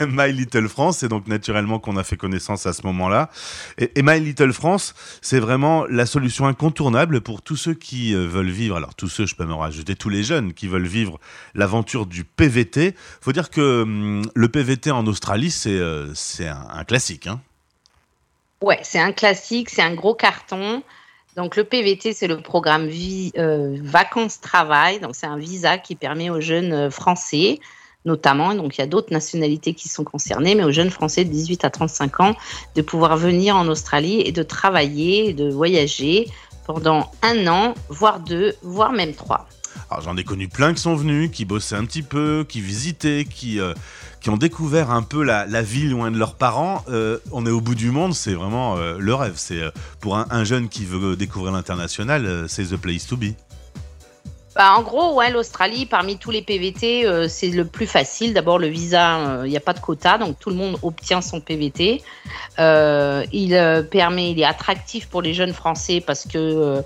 My 0.08 0.32
Little 0.32 0.68
France. 0.68 0.98
C'est 0.98 1.08
donc 1.08 1.26
naturellement 1.26 1.78
qu'on 1.78 1.96
a 1.96 2.04
fait 2.04 2.16
connaissance 2.16 2.66
à 2.66 2.72
ce 2.72 2.82
moment-là. 2.86 3.30
Et, 3.78 3.98
et 3.98 4.02
My 4.02 4.20
Little 4.20 4.52
France, 4.52 4.94
c'est 5.22 5.40
vraiment 5.40 5.84
la 5.86 6.06
solution 6.06 6.46
incontournable 6.46 7.20
pour 7.20 7.42
tous 7.42 7.56
ceux 7.56 7.74
qui 7.74 8.14
euh, 8.14 8.26
veulent 8.26 8.50
vivre. 8.50 8.76
Alors, 8.76 8.94
tous 8.94 9.08
ceux, 9.08 9.26
je 9.26 9.34
peux 9.34 9.44
me 9.46 9.54
rajouter, 9.54 9.94
tous 9.96 10.08
les 10.08 10.22
jeunes 10.24 10.54
qui 10.54 10.66
veulent 10.68 10.86
vivre 10.86 11.18
l'aventure 11.54 12.06
du 12.06 12.24
PVT. 12.24 12.94
Faut 13.20 13.32
dire 13.32 13.50
que 13.50 13.82
hum, 13.82 14.22
le 14.34 14.48
PVT 14.48 14.90
en 14.90 15.06
Australie, 15.06 15.50
c'est 15.50 15.78
euh, 15.78 16.12
un 16.40 16.84
classique. 16.84 17.26
Hein. 17.26 17.40
Ouais, 18.62 18.80
c'est 18.82 18.98
un 18.98 19.12
classique, 19.12 19.70
c'est 19.70 19.82
un 19.82 19.94
gros 19.94 20.14
carton. 20.14 20.82
Donc 21.38 21.54
le 21.54 21.62
PVT, 21.62 22.14
c'est 22.14 22.26
le 22.26 22.40
programme 22.40 22.90
euh, 23.38 23.76
vacances-travail. 23.80 24.98
Donc 24.98 25.14
c'est 25.14 25.28
un 25.28 25.38
visa 25.38 25.78
qui 25.78 25.94
permet 25.94 26.30
aux 26.30 26.40
jeunes 26.40 26.72
euh, 26.72 26.90
français, 26.90 27.60
notamment, 28.04 28.56
donc 28.56 28.76
il 28.76 28.80
y 28.80 28.84
a 28.84 28.88
d'autres 28.88 29.12
nationalités 29.12 29.72
qui 29.72 29.88
sont 29.88 30.02
concernées, 30.02 30.56
mais 30.56 30.64
aux 30.64 30.72
jeunes 30.72 30.90
français 30.90 31.24
de 31.24 31.30
18 31.30 31.64
à 31.64 31.70
35 31.70 32.20
ans, 32.20 32.34
de 32.74 32.82
pouvoir 32.82 33.16
venir 33.16 33.54
en 33.54 33.68
Australie 33.68 34.20
et 34.22 34.32
de 34.32 34.42
travailler, 34.42 35.32
de 35.32 35.48
voyager 35.48 36.26
pendant 36.66 37.08
un 37.22 37.46
an, 37.46 37.74
voire 37.88 38.18
deux, 38.18 38.56
voire 38.62 38.90
même 38.90 39.14
trois. 39.14 39.46
Alors 39.90 40.02
j'en 40.02 40.16
ai 40.16 40.24
connu 40.24 40.48
plein 40.48 40.74
qui 40.74 40.82
sont 40.82 40.96
venus, 40.96 41.30
qui 41.32 41.44
bossaient 41.44 41.76
un 41.76 41.84
petit 41.84 42.02
peu, 42.02 42.44
qui 42.48 42.60
visitaient, 42.60 43.26
qui, 43.28 43.60
euh, 43.60 43.74
qui 44.20 44.30
ont 44.30 44.36
découvert 44.36 44.90
un 44.90 45.02
peu 45.02 45.22
la, 45.22 45.46
la 45.46 45.62
vie 45.62 45.88
loin 45.88 46.10
de 46.10 46.18
leurs 46.18 46.34
parents. 46.34 46.84
Euh, 46.88 47.18
on 47.32 47.46
est 47.46 47.50
au 47.50 47.60
bout 47.60 47.74
du 47.74 47.90
monde, 47.90 48.14
c'est 48.14 48.34
vraiment 48.34 48.76
euh, 48.76 48.96
le 48.98 49.14
rêve. 49.14 49.34
C'est 49.36 49.62
euh, 49.62 49.70
pour 50.00 50.16
un, 50.16 50.26
un 50.30 50.44
jeune 50.44 50.68
qui 50.68 50.84
veut 50.84 51.16
découvrir 51.16 51.52
l'international, 51.52 52.46
c'est 52.48 52.64
the 52.64 52.76
place 52.76 53.06
to 53.06 53.16
be. 53.16 53.34
Bah, 54.56 54.74
en 54.76 54.82
gros, 54.82 55.14
ouais, 55.14 55.30
l'Australie, 55.30 55.86
parmi 55.86 56.18
tous 56.18 56.32
les 56.32 56.42
PVT, 56.42 57.28
c'est 57.28 57.50
le 57.50 57.64
plus 57.64 57.86
facile. 57.86 58.34
D'abord, 58.34 58.58
le 58.58 58.66
visa, 58.66 59.44
il 59.44 59.50
n'y 59.50 59.56
a 59.56 59.60
pas 59.60 59.72
de 59.72 59.78
quota, 59.78 60.18
donc 60.18 60.36
tout 60.40 60.50
le 60.50 60.56
monde 60.56 60.76
obtient 60.82 61.20
son 61.20 61.40
PVT. 61.40 62.02
Il 62.58 63.86
permet, 63.88 64.32
il 64.32 64.40
est 64.40 64.44
attractif 64.44 65.06
pour 65.06 65.22
les 65.22 65.32
jeunes 65.32 65.52
Français 65.52 66.02
parce 66.04 66.26
que 66.26 66.82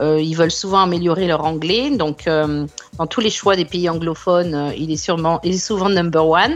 ils 0.00 0.34
veulent 0.34 0.50
souvent 0.50 0.80
améliorer 0.82 1.26
leur 1.26 1.44
anglais. 1.44 1.90
Donc, 1.90 2.26
euh, 2.26 2.66
dans 2.98 3.06
tous 3.06 3.20
les 3.20 3.30
choix 3.30 3.56
des 3.56 3.64
pays 3.64 3.88
anglophones, 3.88 4.54
euh, 4.54 4.72
il 4.76 4.90
est 4.90 4.96
sûrement, 4.96 5.40
il 5.42 5.54
est 5.54 5.58
souvent 5.58 5.88
number 5.88 6.26
one. 6.26 6.54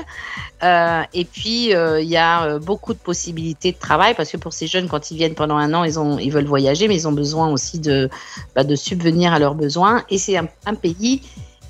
Euh, 0.62 1.02
et 1.14 1.24
puis, 1.24 1.74
euh, 1.74 2.00
il 2.00 2.08
y 2.08 2.16
a 2.16 2.44
euh, 2.44 2.58
beaucoup 2.58 2.92
de 2.92 2.98
possibilités 2.98 3.72
de 3.72 3.78
travail 3.78 4.14
parce 4.14 4.30
que 4.30 4.36
pour 4.36 4.52
ces 4.52 4.66
jeunes, 4.66 4.88
quand 4.88 5.10
ils 5.10 5.16
viennent 5.16 5.34
pendant 5.34 5.56
un 5.56 5.72
an, 5.74 5.84
ils, 5.84 5.98
ont, 5.98 6.18
ils 6.18 6.30
veulent 6.30 6.46
voyager, 6.46 6.88
mais 6.88 6.96
ils 6.96 7.08
ont 7.08 7.12
besoin 7.12 7.50
aussi 7.50 7.78
de, 7.78 8.10
bah, 8.54 8.64
subvenir 8.76 9.32
à 9.32 9.38
leurs 9.38 9.54
besoins. 9.54 10.04
Et 10.10 10.18
c'est 10.18 10.36
un, 10.36 10.74
pays 10.74 11.22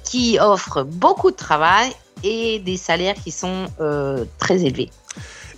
qui 0.05 0.39
offre 0.41 0.83
beaucoup 0.83 1.31
de 1.31 1.37
travail 1.37 1.91
et 2.23 2.59
des 2.59 2.77
salaires 2.77 3.15
qui 3.15 3.31
sont 3.31 3.67
euh, 3.81 4.25
très 4.39 4.65
élevés. 4.65 4.91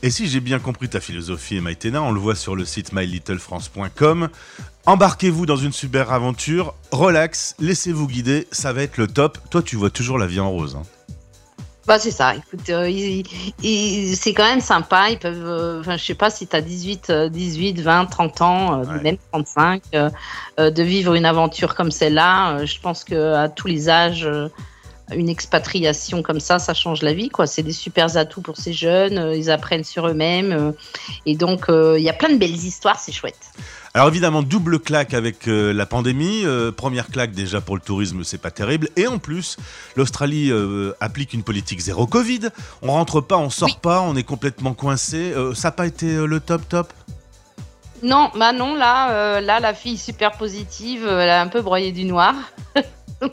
Et 0.03 0.11
si 0.11 0.27
j'ai 0.27 0.41
bien 0.41 0.59
compris 0.59 0.89
ta 0.89 1.01
philosophie, 1.01 1.61
Maïtena, 1.61 2.03
on 2.03 2.11
le 2.11 2.19
voit 2.19 2.35
sur 2.35 2.57
le 2.57 2.65
site 2.65 2.93
mylittlefrance.com. 2.93 4.29
Embarquez-vous 4.85 5.47
dans 5.47 5.57
une 5.57 5.71
super 5.73 6.11
aventure, 6.13 6.75
relax, 6.91 7.55
laissez-vous 7.61 8.09
guider, 8.09 8.49
ça 8.51 8.73
va 8.73 8.83
être 8.83 8.97
le 8.97 9.07
top. 9.07 9.39
Toi, 9.51 9.63
tu 9.63 9.77
vois 9.77 9.91
toujours 9.91 10.19
la 10.19 10.27
vie 10.27 10.41
en 10.41 10.51
rose. 10.51 10.77
hein. 10.77 10.83
Bah, 11.87 11.99
c'est 12.01 12.11
ça. 12.13 12.35
Écoute, 12.37 12.69
euh, 12.71 12.89
c'est 14.15 14.35
quand 14.35 14.45
même 14.45 14.61
sympa. 14.61 15.11
Ils 15.11 15.19
peuvent, 15.19 15.45
euh, 15.47 15.81
enfin, 15.81 15.97
je 15.97 16.05
sais 16.05 16.15
pas 16.15 16.31
si 16.31 16.47
tu 16.47 16.55
as 16.55 16.61
18, 16.61 17.11
euh, 17.11 17.29
18, 17.29 17.81
20, 17.81 18.07
30 18.07 18.41
ans, 18.41 18.81
euh, 18.81 18.85
Ouais. 18.85 19.03
même 19.03 19.17
35, 19.33 19.83
euh, 19.95 20.09
euh, 20.61 20.71
de 20.71 20.83
vivre 20.83 21.15
une 21.15 21.25
aventure 21.25 21.75
comme 21.75 21.91
celle-là. 21.91 22.65
je 22.65 22.79
pense 22.81 23.03
qu'à 23.05 23.49
tous 23.49 23.67
les 23.69 23.89
âges, 23.89 24.29
une 25.15 25.29
expatriation 25.29 26.23
comme 26.23 26.41
ça, 26.41 26.59
ça 26.59 26.75
change 26.75 27.03
la 27.03 27.13
vie. 27.13 27.29
quoi. 27.29 27.47
C'est 27.47 27.63
des 27.63 27.73
super 27.73 28.17
atouts 28.17 28.41
pour 28.43 28.57
ces 28.57 28.73
jeunes. 28.73 29.19
euh, 29.19 29.37
ils 29.37 29.51
apprennent 29.51 29.85
sur 29.85 30.07
eux-mêmes. 30.09 30.53
euh, 30.53 30.73
et 31.27 31.37
donc, 31.37 31.69
euh, 31.69 31.97
il 31.99 32.05
y 32.05 32.09
a 32.11 32.13
plein 32.13 32.31
de 32.31 32.37
belles 32.39 32.51
histoires. 32.51 32.99
C'est 32.99 33.13
chouette. 33.13 33.39
Alors 33.95 34.09
évidemment, 34.09 34.43
double 34.43 34.79
claque 34.81 35.13
avec 35.13 35.47
euh, 35.49 35.73
la 35.75 35.85
pandémie. 35.85 36.43
Euh, 36.47 36.73
première 36.73 37.09
claque 37.09 37.33
déjà 37.33 37.61
pour 37.61 37.75
le 37.77 37.83
tourisme, 37.83 38.25
c'est 38.25 38.39
pas 38.39 38.51
terrible. 38.51 38.89
Et 38.97 39.07
en 39.07 39.19
plus, 39.19 39.59
l'Australie 39.97 40.51
euh, 40.51 40.93
applique 41.01 41.35
une 41.35 41.43
politique 41.43 41.81
zéro 41.81 42.07
Covid. 42.07 42.49
On 42.81 42.93
rentre 42.93 43.21
pas, 43.21 43.37
on 43.37 43.51
sort 43.51 43.69
Oui. 43.69 43.77
pas, 43.83 44.01
on 44.01 44.17
est 44.17 44.23
complètement 44.23 44.73
coincé. 44.73 45.35
Ça 45.55 45.69
n'a 45.69 45.73
pas 45.73 45.87
été 45.87 46.07
le 46.27 46.41
top 46.41 46.67
top? 46.69 46.93
Non, 48.03 48.31
bah 48.37 48.53
non, 48.53 48.75
là, 48.75 49.41
là, 49.41 49.61
la 49.61 49.75
fille 49.75 49.97
super 49.99 50.33
positive, 50.33 51.07
elle 51.07 51.29
a 51.29 51.41
un 51.41 51.47
peu 51.49 51.61
broyé 51.63 51.93
du 51.93 52.05
noir. 52.05 52.35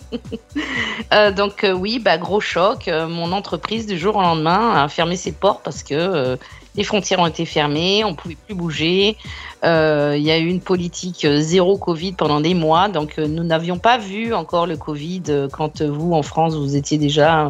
Euh, 1.14 1.32
donc 1.32 1.64
euh, 1.64 1.72
oui, 1.72 1.98
bah 1.98 2.18
gros 2.18 2.40
choc. 2.40 2.88
Euh, 2.88 3.08
mon 3.08 3.32
entreprise 3.32 3.88
du 3.88 3.98
jour 3.98 4.16
au 4.16 4.22
lendemain 4.22 4.76
a 4.76 4.88
fermé 4.90 5.16
ses 5.16 5.32
portes 5.32 5.62
parce 5.64 5.82
que 5.82 6.38
les 6.76 6.84
frontières 6.84 7.20
ont 7.20 7.26
été 7.26 7.46
fermées, 7.46 8.04
on 8.04 8.14
pouvait 8.14 8.38
plus 8.46 8.54
bouger. 8.54 9.18
Il 9.64 10.22
y 10.22 10.32
a 10.32 10.38
eu 10.38 10.46
une 10.48 10.62
politique 10.62 11.26
zéro 11.38 11.78
Covid 11.78 12.12
pendant 12.12 12.42
des 12.42 12.54
mois, 12.54 12.90
donc 12.90 13.18
nous 13.18 13.44
n'avions 13.44 13.80
pas 13.80 13.98
vu 13.98 14.34
encore 14.34 14.68
le 14.68 14.78
Covid 14.78 15.24
quand 15.52 15.82
vous 15.82 16.14
en 16.14 16.22
France 16.22 16.56
vous 16.56 16.76
étiez 16.76 17.00
déjà 17.00 17.48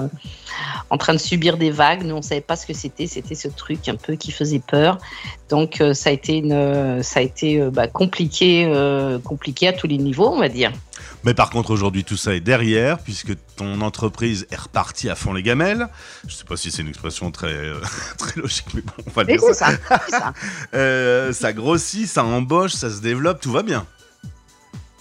en 0.89 0.97
train 0.97 1.13
de 1.13 1.19
subir 1.19 1.57
des 1.57 1.71
vagues. 1.71 2.03
Nous 2.03 2.15
on 2.15 2.21
savait 2.21 2.41
pas 2.41 2.55
ce 2.55 2.65
que 2.65 2.73
c'était, 2.73 3.07
c'était 3.07 3.35
ce 3.35 3.49
truc 3.49 3.89
un 3.89 3.95
peu 3.95 4.15
qui 4.15 4.31
faisait 4.31 4.61
peur. 4.65 4.99
Donc 5.49 5.83
ça 5.93 6.11
a 6.11 6.13
été 6.13 6.41
ça 7.01 7.19
a 7.19 7.23
été 7.23 7.59
bah, 7.71 7.87
compliqué, 7.87 8.71
compliqué 9.25 9.67
à 9.67 9.73
tous 9.73 9.87
les 9.87 9.97
niveaux, 9.97 10.29
on 10.29 10.39
va 10.39 10.49
dire. 10.49 10.71
Mais 11.23 11.33
par 11.33 11.49
contre, 11.49 11.71
aujourd'hui, 11.71 12.03
tout 12.03 12.17
ça 12.17 12.33
est 12.33 12.39
derrière, 12.39 12.99
puisque 12.99 13.33
ton 13.55 13.81
entreprise 13.81 14.47
est 14.51 14.59
repartie 14.59 15.09
à 15.09 15.15
fond 15.15 15.33
les 15.33 15.43
gamelles. 15.43 15.87
Je 16.27 16.33
sais 16.33 16.45
pas 16.45 16.55
si 16.55 16.71
c'est 16.71 16.81
une 16.81 16.87
expression 16.87 17.29
très, 17.31 17.47
euh, 17.47 17.81
très 18.17 18.39
logique, 18.39 18.67
mais 18.73 18.81
bon, 18.81 18.93
on 19.05 19.11
va 19.11 19.23
le 19.23 19.37
dire 19.37 19.41
ça. 19.53 19.71
ça, 19.87 20.01
ça. 20.09 20.33
Euh, 20.73 21.33
ça 21.33 21.51
grossit, 21.51 22.07
ça 22.07 22.23
embauche, 22.23 22.73
ça 22.73 22.89
se 22.89 23.01
développe, 23.01 23.41
tout 23.41 23.51
va 23.51 23.63
bien. 23.63 23.85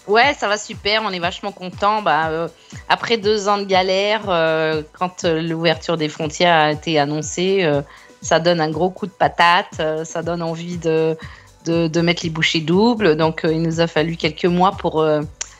Ouais, 0.08 0.32
ça 0.32 0.48
va 0.48 0.56
super, 0.56 1.02
on 1.04 1.10
est 1.10 1.18
vachement 1.18 1.52
content. 1.52 2.00
Bah, 2.00 2.28
euh, 2.30 2.48
après 2.88 3.18
deux 3.18 3.46
ans 3.46 3.58
de 3.58 3.64
galère, 3.64 4.22
euh, 4.28 4.82
quand 4.98 5.24
euh, 5.24 5.42
l'ouverture 5.42 5.98
des 5.98 6.08
frontières 6.08 6.54
a 6.54 6.72
été 6.72 6.98
annoncée, 6.98 7.70
ça 8.22 8.40
donne 8.40 8.60
un 8.60 8.70
gros 8.70 8.90
coup 8.90 9.06
de 9.06 9.12
patate, 9.12 9.80
ça 10.04 10.22
donne 10.22 10.42
envie 10.42 10.78
de, 10.78 11.16
de, 11.66 11.88
de 11.88 12.00
mettre 12.00 12.24
les 12.24 12.30
bouchées 12.30 12.60
doubles. 12.60 13.16
Donc 13.16 13.42
il 13.44 13.60
nous 13.60 13.80
a 13.80 13.86
fallu 13.86 14.16
quelques 14.16 14.46
mois 14.46 14.72
pour 14.72 15.06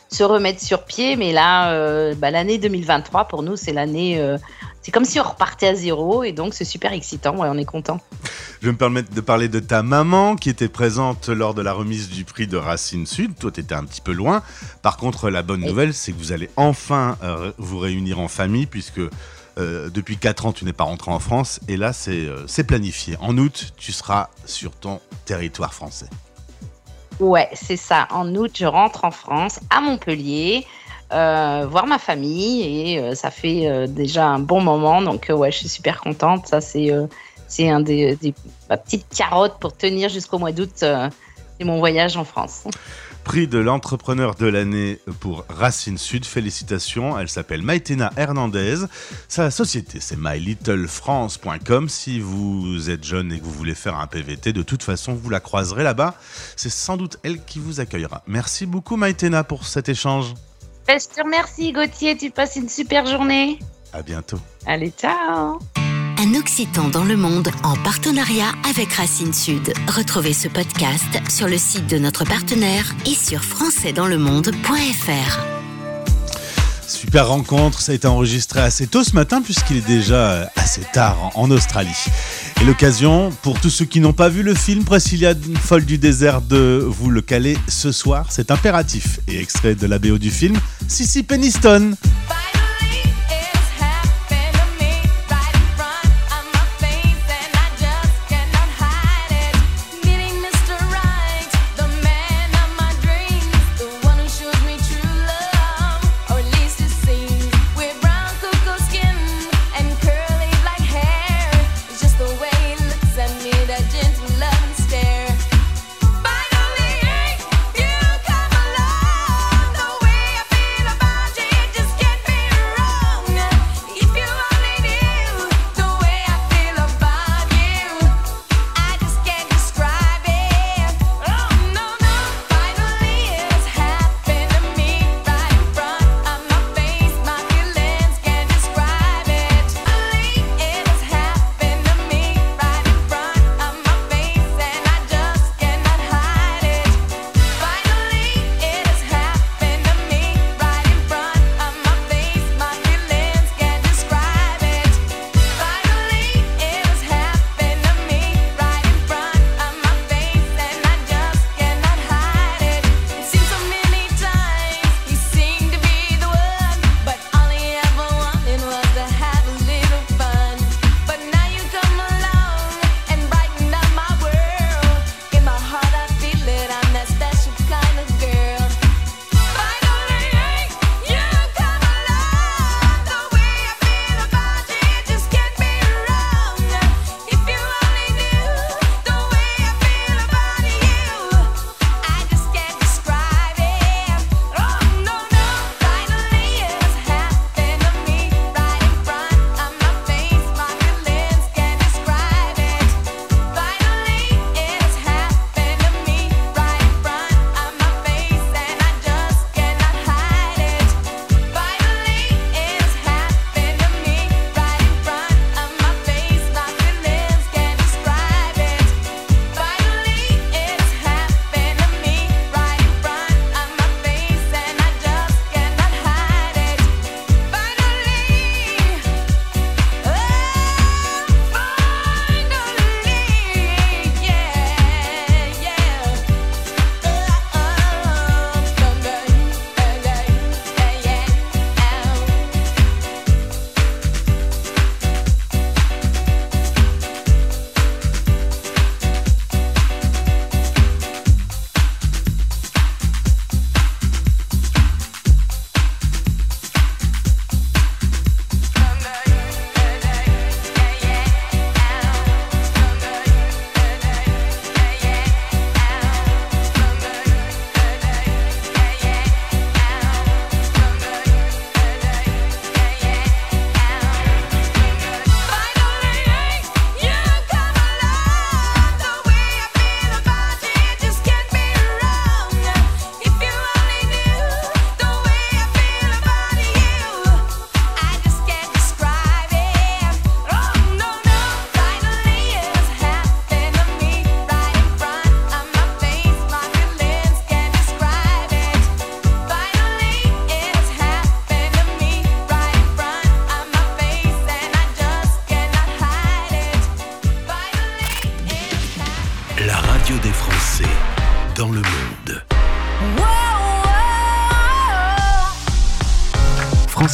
se 0.08 0.24
remettre 0.24 0.62
sur 0.62 0.84
pied, 0.84 1.16
mais 1.16 1.32
là, 1.32 1.72
euh, 1.72 2.14
bah, 2.14 2.30
l'année 2.30 2.58
2023 2.58 3.26
pour 3.26 3.42
nous, 3.42 3.56
c'est 3.56 3.72
l'année. 3.72 4.18
euh, 4.18 4.38
c'est 4.88 4.92
comme 4.92 5.04
si 5.04 5.20
on 5.20 5.22
repartait 5.22 5.68
à 5.68 5.74
zéro 5.74 6.22
et 6.22 6.32
donc 6.32 6.54
c'est 6.54 6.64
super 6.64 6.94
excitant. 6.94 7.36
Ouais, 7.36 7.48
on 7.50 7.58
est 7.58 7.66
content. 7.66 8.00
Je 8.62 8.66
vais 8.66 8.72
me 8.72 8.78
permettre 8.78 9.12
de 9.12 9.20
parler 9.20 9.48
de 9.48 9.60
ta 9.60 9.82
maman 9.82 10.34
qui 10.34 10.48
était 10.48 10.68
présente 10.68 11.28
lors 11.28 11.52
de 11.52 11.60
la 11.60 11.74
remise 11.74 12.08
du 12.08 12.24
prix 12.24 12.46
de 12.46 12.56
Racine 12.56 13.04
Sud. 13.04 13.36
Toi, 13.38 13.50
tu 13.50 13.60
étais 13.60 13.74
un 13.74 13.84
petit 13.84 14.00
peu 14.00 14.12
loin. 14.12 14.42
Par 14.80 14.96
contre, 14.96 15.28
la 15.28 15.42
bonne 15.42 15.60
nouvelle, 15.60 15.92
c'est 15.92 16.12
que 16.12 16.16
vous 16.16 16.32
allez 16.32 16.48
enfin 16.56 17.18
euh, 17.22 17.52
vous 17.58 17.78
réunir 17.78 18.18
en 18.18 18.28
famille 18.28 18.64
puisque 18.64 19.00
euh, 19.58 19.90
depuis 19.90 20.16
4 20.16 20.46
ans, 20.46 20.52
tu 20.52 20.64
n'es 20.64 20.72
pas 20.72 20.84
rentré 20.84 21.10
en 21.10 21.18
France. 21.18 21.60
Et 21.68 21.76
là, 21.76 21.92
c'est 21.92 22.26
euh, 22.26 22.46
c'est 22.46 22.64
planifié. 22.64 23.16
En 23.20 23.36
août, 23.36 23.74
tu 23.76 23.92
seras 23.92 24.30
sur 24.46 24.70
ton 24.72 25.00
territoire 25.26 25.74
français. 25.74 26.08
Ouais, 27.20 27.48
c'est 27.52 27.76
ça. 27.76 28.06
En 28.10 28.34
août, 28.34 28.52
je 28.58 28.66
rentre 28.66 29.04
en 29.04 29.10
France, 29.10 29.60
à 29.70 29.80
Montpellier, 29.80 30.66
euh, 31.12 31.66
voir 31.68 31.86
ma 31.86 31.98
famille 31.98 32.62
et 32.92 32.98
euh, 33.00 33.14
ça 33.14 33.30
fait 33.30 33.66
euh, 33.66 33.86
déjà 33.86 34.26
un 34.26 34.38
bon 34.38 34.60
moment. 34.60 35.02
Donc, 35.02 35.30
euh, 35.30 35.34
ouais, 35.34 35.50
je 35.50 35.58
suis 35.58 35.68
super 35.68 36.00
contente. 36.00 36.46
Ça, 36.46 36.60
c'est 36.60 36.92
euh, 36.92 37.06
c'est 37.48 37.68
un 37.68 37.80
des, 37.80 38.14
des 38.16 38.34
ma 38.68 38.76
petite 38.76 39.06
pour 39.58 39.76
tenir 39.76 40.08
jusqu'au 40.10 40.38
mois 40.38 40.52
d'août. 40.52 40.82
euh, 40.82 41.08
c'est 41.58 41.64
mon 41.64 41.78
voyage 41.78 42.16
en 42.16 42.24
France. 42.24 42.64
Prix 43.28 43.46
de 43.46 43.58
l'entrepreneur 43.58 44.36
de 44.36 44.46
l'année 44.46 45.00
pour 45.20 45.44
Racine 45.50 45.98
Sud. 45.98 46.24
Félicitations. 46.24 47.18
Elle 47.18 47.28
s'appelle 47.28 47.60
Maïtena 47.60 48.10
Hernandez. 48.16 48.86
Sa 49.28 49.50
société, 49.50 50.00
c'est 50.00 50.16
mylittlefrance.com. 50.16 51.90
Si 51.90 52.20
vous 52.20 52.88
êtes 52.88 53.04
jeune 53.04 53.30
et 53.30 53.38
que 53.38 53.44
vous 53.44 53.52
voulez 53.52 53.74
faire 53.74 53.98
un 53.98 54.06
PVT, 54.06 54.54
de 54.54 54.62
toute 54.62 54.82
façon, 54.82 55.12
vous 55.12 55.28
la 55.28 55.40
croiserez 55.40 55.84
là-bas. 55.84 56.14
C'est 56.56 56.70
sans 56.70 56.96
doute 56.96 57.18
elle 57.22 57.44
qui 57.44 57.58
vous 57.58 57.80
accueillera. 57.80 58.22
Merci 58.26 58.64
beaucoup, 58.64 58.96
Maïtena, 58.96 59.44
pour 59.44 59.66
cet 59.66 59.90
échange. 59.90 60.32
Je 60.88 60.94
te 60.94 61.22
remercie, 61.22 61.72
Gauthier. 61.72 62.16
Tu 62.16 62.30
passes 62.30 62.56
une 62.56 62.70
super 62.70 63.04
journée. 63.04 63.58
À 63.92 64.00
bientôt. 64.00 64.40
Allez, 64.64 64.90
ciao. 64.98 65.58
Un 66.20 66.34
Occitan 66.34 66.88
dans 66.88 67.04
le 67.04 67.16
monde 67.16 67.48
en 67.62 67.76
partenariat 67.76 68.50
avec 68.68 68.92
Racine 68.94 69.32
Sud. 69.32 69.72
Retrouvez 69.86 70.32
ce 70.32 70.48
podcast 70.48 71.06
sur 71.30 71.46
le 71.46 71.56
site 71.56 71.86
de 71.86 71.96
notre 71.96 72.24
partenaire 72.24 72.92
et 73.06 73.14
sur 73.14 73.44
françaisdanslemonde.fr. 73.44 75.38
Super 76.88 77.28
rencontre, 77.28 77.80
ça 77.80 77.92
a 77.92 77.94
été 77.94 78.08
enregistré 78.08 78.58
assez 78.58 78.88
tôt 78.88 79.04
ce 79.04 79.14
matin 79.14 79.40
puisqu'il 79.42 79.76
est 79.76 79.86
déjà 79.86 80.32
euh, 80.32 80.44
assez 80.56 80.82
tard 80.92 81.30
en, 81.36 81.52
Australie. 81.52 82.06
Et 82.60 82.64
l'occasion, 82.64 83.30
pour 83.42 83.60
tous 83.60 83.70
ceux 83.70 83.84
qui 83.84 84.00
n'ont 84.00 84.12
pas 84.12 84.28
vu 84.28 84.42
le 84.42 84.56
film 84.56 84.82
Priscilla 84.82 85.34
folle 85.62 85.84
du 85.84 85.98
désert, 85.98 86.40
de 86.40 86.84
vous 86.84 87.10
le 87.10 87.20
caler 87.20 87.56
ce 87.68 87.92
soir, 87.92 88.26
c'est 88.30 88.50
impératif. 88.50 89.20
Et 89.28 89.38
extrait 89.38 89.76
de 89.76 89.86
la 89.86 90.00
BO 90.00 90.18
du 90.18 90.32
film, 90.32 90.58
Sissy 90.88 91.22
Peniston. 91.22 91.92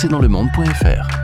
françaisdanslemonde.fr. 0.04 1.14
Toi 1.14 1.23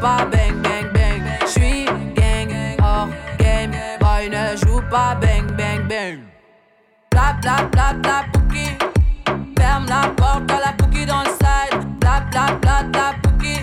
Pas 0.00 0.24
bang 0.30 0.62
bang 0.62 0.92
bang. 0.94 1.22
J'suis 1.46 1.84
gang, 2.14 2.52
hors 2.80 3.08
game. 3.38 3.72
Boy 4.00 4.28
ne 4.28 4.56
joue 4.56 4.80
pas 4.90 5.16
bang 5.20 5.46
bang 5.56 5.88
bang. 5.88 6.20
Bla 7.10 7.36
bla 7.42 7.64
bla 7.72 7.92
bla 7.94 8.24
pouki. 8.32 8.68
Ferme 9.58 9.86
la 9.88 10.08
porte 10.16 10.50
à 10.52 10.60
la 10.66 10.72
pouki 10.78 11.04
dans 11.04 11.22
le 11.22 11.30
side. 11.40 11.84
Bla 12.00 12.20
bla 12.30 12.54
bla 12.60 12.82
bla 12.84 13.12
pouki. 13.22 13.56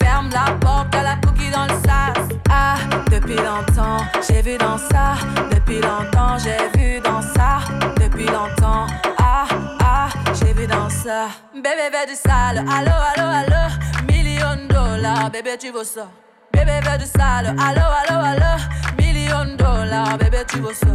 Ferme 0.00 0.30
la 0.32 0.52
porte 0.60 0.94
à 0.94 1.02
la 1.02 1.16
pouki 1.16 1.50
dans 1.50 1.64
le 1.64 1.74
sas. 1.84 2.28
Ah, 2.48 2.76
depuis 3.10 3.36
longtemps, 3.36 4.04
j'ai 4.26 4.40
vu 4.40 4.56
dans 4.56 4.78
ça. 4.78 5.16
Depuis 5.50 5.80
longtemps, 5.80 6.38
j'ai 6.38 6.78
vu 6.78 7.00
dans 7.00 7.20
ça. 7.20 7.58
Depuis 8.00 8.26
longtemps, 8.26 8.86
ah, 9.18 9.46
ah, 9.80 10.08
j'ai 10.34 10.52
vu 10.54 10.66
dans 10.66 10.88
ça. 10.88 11.28
Bébé 11.54 11.90
veut 11.92 12.06
du 12.08 12.14
sale, 12.14 12.58
allo, 12.58 12.96
allo, 13.14 13.28
allo. 13.28 13.62
Million 14.08 14.71
bébé, 15.32 15.56
tu 15.58 15.70
veux 15.72 15.84
ça. 15.84 16.08
Bébé 16.52 16.80
veut 16.82 16.98
du 16.98 17.06
sale, 17.06 17.54
allo, 17.58 17.82
allo, 18.08 18.24
allo. 18.24 18.62
Million 18.98 19.56
dollars, 19.56 20.16
bébé, 20.18 20.38
tu 20.48 20.60
veux 20.60 20.74
ça. 20.74 20.86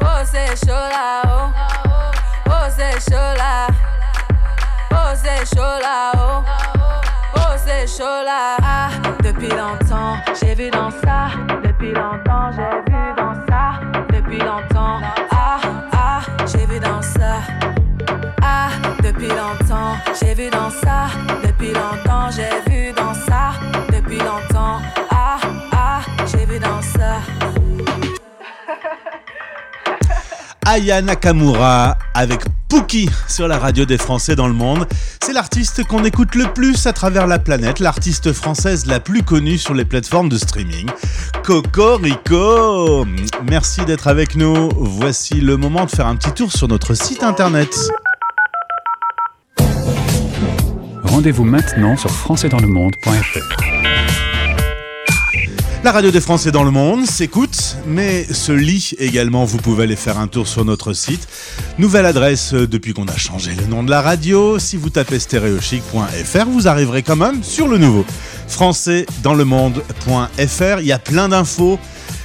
Oh, 0.00 0.24
c'est 0.24 0.56
chaud 0.66 0.72
là, 0.72 1.22
oh. 1.26 1.50
Oh, 2.46 2.52
c'est 2.70 3.00
chaud 3.10 3.34
là. 3.36 3.66
Oh, 4.90 5.14
c'est 5.14 5.54
chaud 5.54 5.80
là, 5.82 6.12
oh. 6.16 6.42
Oh, 7.34 7.54
c'est 7.56 7.86
chaud 7.86 8.24
là. 8.24 8.56
Ah, 8.62 8.88
depuis 9.22 9.48
longtemps, 9.48 10.16
j'ai 10.40 10.54
vu 10.54 10.70
dans 10.70 10.90
ça. 10.90 11.28
Depuis 11.62 11.92
longtemps, 11.92 12.50
j'ai 12.52 12.92
vu 12.92 13.14
dans 13.16 13.34
ça. 13.46 13.80
Depuis 14.12 14.38
longtemps, 14.38 15.00
ah, 15.30 15.60
ah, 15.92 16.20
j'ai 16.46 16.64
vu 16.66 16.80
dans 16.80 17.02
ça. 17.02 17.42
Ah, 18.42 18.68
depuis 19.02 19.28
longtemps, 19.28 19.96
j'ai 20.20 20.34
vu 20.34 20.48
dans 20.48 20.70
ça. 20.70 21.08
Depuis 21.58 21.72
longtemps, 21.72 22.28
j'ai 22.30 22.70
vu 22.70 22.92
dans 22.92 23.14
ça. 23.14 23.52
Depuis 23.90 24.18
longtemps, 24.18 24.78
ah, 25.10 25.38
ah, 25.72 26.00
j'ai 26.30 26.44
vu 26.44 26.58
dans 26.58 26.82
ça. 26.82 27.22
Aya 30.66 31.00
Nakamura 31.00 31.96
avec 32.12 32.42
Pookie 32.68 33.08
sur 33.26 33.48
la 33.48 33.58
radio 33.58 33.86
des 33.86 33.96
Français 33.96 34.36
dans 34.36 34.48
le 34.48 34.52
monde. 34.52 34.86
C'est 35.24 35.32
l'artiste 35.32 35.82
qu'on 35.84 36.04
écoute 36.04 36.34
le 36.34 36.44
plus 36.52 36.86
à 36.86 36.92
travers 36.92 37.26
la 37.26 37.38
planète, 37.38 37.80
l'artiste 37.80 38.34
française 38.34 38.84
la 38.84 39.00
plus 39.00 39.22
connue 39.22 39.56
sur 39.56 39.72
les 39.72 39.86
plateformes 39.86 40.28
de 40.28 40.36
streaming. 40.36 40.90
Cocorico 41.42 43.06
Merci 43.48 43.82
d'être 43.86 44.08
avec 44.08 44.36
nous. 44.36 44.68
Voici 44.76 45.40
le 45.40 45.56
moment 45.56 45.86
de 45.86 45.90
faire 45.90 46.06
un 46.06 46.16
petit 46.16 46.32
tour 46.32 46.52
sur 46.52 46.68
notre 46.68 46.92
site 46.92 47.22
internet. 47.22 47.74
Rendez-vous 51.16 51.44
maintenant 51.44 51.96
sur 51.96 52.10
françaisdanslemonde.fr. 52.10 53.38
La 55.82 55.92
radio 55.92 56.10
des 56.10 56.20
Français 56.20 56.50
dans 56.50 56.62
le 56.62 56.70
monde 56.70 57.06
s'écoute, 57.06 57.78
mais 57.86 58.24
se 58.24 58.52
lit 58.52 58.92
également. 58.98 59.46
Vous 59.46 59.56
pouvez 59.56 59.84
aller 59.84 59.96
faire 59.96 60.18
un 60.18 60.28
tour 60.28 60.46
sur 60.46 60.66
notre 60.66 60.92
site. 60.92 61.26
Nouvelle 61.78 62.04
adresse 62.04 62.52
euh, 62.52 62.68
depuis 62.68 62.92
qu'on 62.92 63.08
a 63.08 63.16
changé 63.16 63.54
le 63.54 63.64
nom 63.64 63.82
de 63.82 63.88
la 63.88 64.02
radio. 64.02 64.58
Si 64.58 64.76
vous 64.76 64.90
tapez 64.90 65.18
stéréochic.fr, 65.18 66.46
vous 66.48 66.68
arriverez 66.68 67.02
quand 67.02 67.16
même 67.16 67.42
sur 67.42 67.66
le 67.66 67.78
nouveau. 67.78 68.04
Françaisdanslemonde.fr. 68.48 70.80
Il 70.80 70.86
y 70.86 70.92
a 70.92 70.98
plein 70.98 71.30
d'infos. 71.30 71.78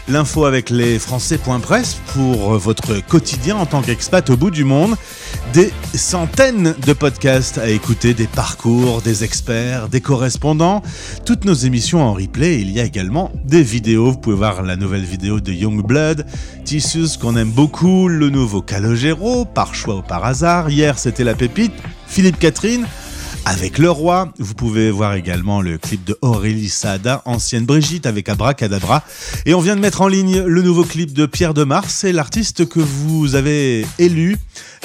L'info 0.07 0.45
avec 0.45 0.69
les 0.69 0.99
Français.press 0.99 1.97
pour 2.13 2.53
euh, 2.53 2.57
votre 2.57 3.05
quotidien 3.05 3.55
en 3.55 3.65
tant 3.65 3.81
qu'expat 3.81 4.27
au 4.29 4.37
bout 4.37 4.49
du 4.49 4.63
monde. 4.63 4.95
Des 5.53 5.71
centaines 5.93 6.75
de 6.85 6.93
podcasts 6.93 7.57
à 7.59 7.69
écouter, 7.69 8.13
des 8.13 8.27
parcours, 8.27 9.01
des 9.01 9.23
experts, 9.23 9.89
des 9.89 10.01
correspondants. 10.01 10.81
Toutes 11.25 11.45
nos 11.45 11.53
émissions 11.53 12.01
en 12.01 12.13
replay. 12.13 12.59
Il 12.61 12.71
y 12.71 12.79
a 12.79 12.83
également 12.83 13.31
des 13.45 13.63
vidéos. 13.63 14.11
Vous 14.11 14.17
pouvez 14.17 14.35
voir 14.35 14.63
la 14.63 14.75
nouvelle 14.75 15.05
vidéo 15.05 15.39
de 15.39 15.53
Youngblood, 15.53 16.25
Tissus 16.65 17.17
qu'on 17.19 17.37
aime 17.37 17.51
beaucoup, 17.51 18.07
le 18.07 18.29
nouveau 18.29 18.61
Calogero, 18.61 19.45
par 19.45 19.75
choix 19.75 19.97
ou 19.97 20.01
par 20.01 20.25
hasard. 20.25 20.69
Hier, 20.69 20.97
c'était 20.97 21.23
la 21.23 21.35
pépite. 21.35 21.73
Philippe 22.07 22.39
Catherine 22.39 22.85
avec 23.45 23.77
le 23.77 23.89
roi. 23.89 24.31
Vous 24.39 24.53
pouvez 24.53 24.91
voir 24.91 25.13
également 25.13 25.61
le 25.61 25.77
clip 25.77 26.03
de 26.03 26.17
Aurélie 26.21 26.69
Saada, 26.69 27.21
ancienne 27.25 27.65
Brigitte 27.65 28.05
avec 28.05 28.29
Abracadabra. 28.29 29.03
Et 29.45 29.53
on 29.53 29.61
vient 29.61 29.75
de 29.75 29.81
mettre 29.81 30.01
en 30.01 30.07
ligne 30.07 30.41
le 30.41 30.61
nouveau 30.61 30.83
clip 30.83 31.13
de 31.13 31.25
Pierre 31.25 31.53
Demar. 31.53 31.89
C'est 31.89 32.11
l'artiste 32.11 32.67
que 32.67 32.79
vous 32.79 33.35
avez 33.35 33.85
élu 33.99 34.37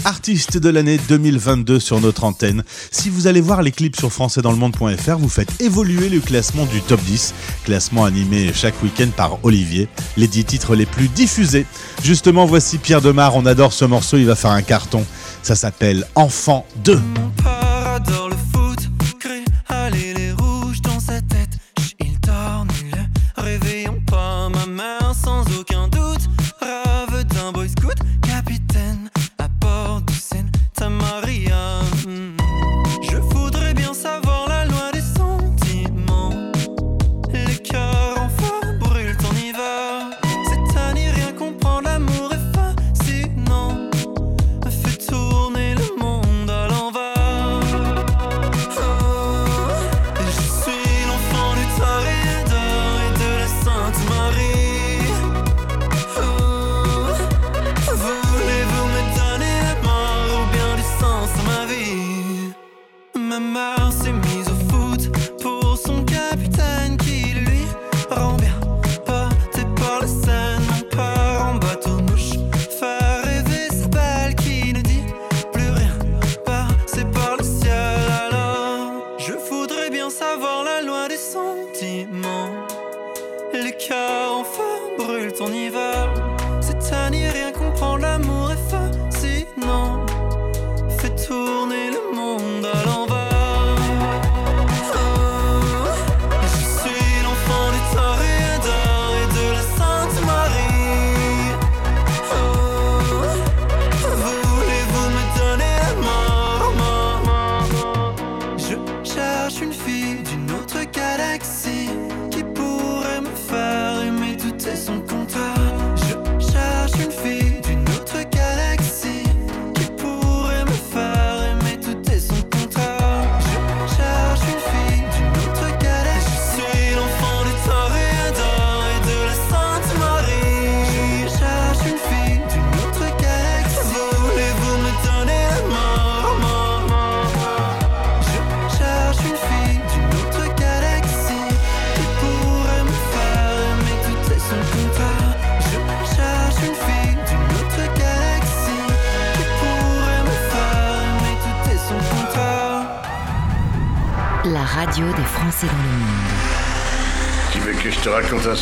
artiste 0.05 0.59
de 0.59 0.69
l'année 0.69 0.99
2022 1.09 1.81
sur 1.81 2.01
notre 2.01 2.25
antenne. 2.25 2.65
Si 2.91 3.09
vous 3.09 3.27
allez 3.27 3.41
voir 3.41 3.63
les 3.63 3.73
clips 3.73 3.97
sur 3.97 4.13
françaisdanslemonde.fr, 4.13 5.17
vous 5.19 5.29
faites 5.29 5.61
évoluer 5.61 6.09
le 6.09 6.21
classement 6.21 6.67
du 6.67 6.81
top 6.81 7.01
10, 7.03 7.35
classement 7.65 8.05
animé 8.05 8.53
chaque 8.55 8.81
week-end 8.83 9.09
par 9.17 9.39
Olivier, 9.43 9.89
les 10.17 10.29
10 10.29 10.45
titres 10.45 10.75
les 10.75 10.87
plus 10.87 11.09
diffusés. 11.09 11.67
Justement, 12.03 12.47
voici 12.47 12.79
Pierre 12.79 13.01
Demar, 13.01 13.37
on 13.37 13.47
adore 13.47 13.73
ce 13.73 13.85
morceau, 13.85 14.17
il 14.17 14.27
va 14.27 14.37
faire 14.37 14.51
un 14.51 14.63
carton. 14.63 15.05
Ça 15.43 15.55
s'appelle 15.55 16.07
Enfant 16.15 16.67
2. 16.85 17.01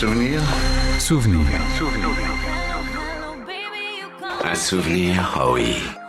souvenir 0.05 0.43
Souvenir. 0.99 1.61
Souvenir. 1.79 2.09
Un 4.45 4.55
souvenir, 4.55 5.41
oh 5.43 5.53
oui. 5.55 6.04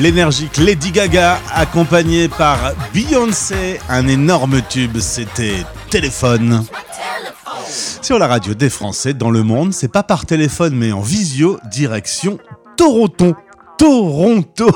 l'énergique 0.00 0.56
Lady 0.56 0.90
Gaga 0.90 1.38
accompagnée 1.54 2.28
par 2.28 2.58
Beyoncé. 2.92 3.78
Un 3.88 4.08
énorme 4.08 4.62
tube, 4.68 4.98
c'était 4.98 5.64
Téléphone. 5.90 6.64
Sur 8.00 8.18
la 8.18 8.26
radio 8.26 8.54
des 8.54 8.70
Français 8.70 9.12
dans 9.12 9.30
le 9.30 9.42
monde, 9.42 9.72
c'est 9.74 9.92
pas 9.92 10.02
par 10.02 10.26
téléphone 10.26 10.74
mais 10.74 10.90
en 10.92 11.00
visio, 11.00 11.60
direction 11.70 12.38
Toronto. 12.76 13.36
Toronto 13.78 14.70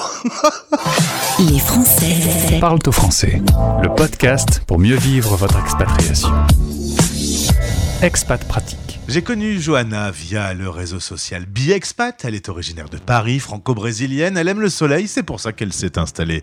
Les 1.39 1.59
Français 1.59 2.59
parlent 2.61 2.79
au 2.87 2.93
français. 2.93 3.43
Le 3.83 3.95
podcast 3.95 4.63
pour 4.67 4.79
mieux 4.79 4.97
vivre 4.97 5.37
votre 5.37 5.59
expatriation. 5.59 6.31
Expat 8.03 8.43
pratique. 8.45 8.84
J'ai 9.07 9.23
connu 9.23 9.61
Johanna 9.61 10.11
via 10.11 10.55
le 10.55 10.71
réseau 10.71 10.99
social 10.99 11.45
BiExpat. 11.45 12.25
Elle 12.25 12.35
est 12.35 12.49
originaire 12.49 12.89
de 12.89 12.97
Paris, 12.97 13.39
franco-brésilienne. 13.39 14.37
Elle 14.39 14.49
aime 14.49 14.61
le 14.61 14.71
soleil, 14.71 15.09
c'est 15.09 15.23
pour 15.23 15.41
ça 15.41 15.53
qu'elle 15.53 15.73
s'est 15.75 15.99
installée 15.99 16.43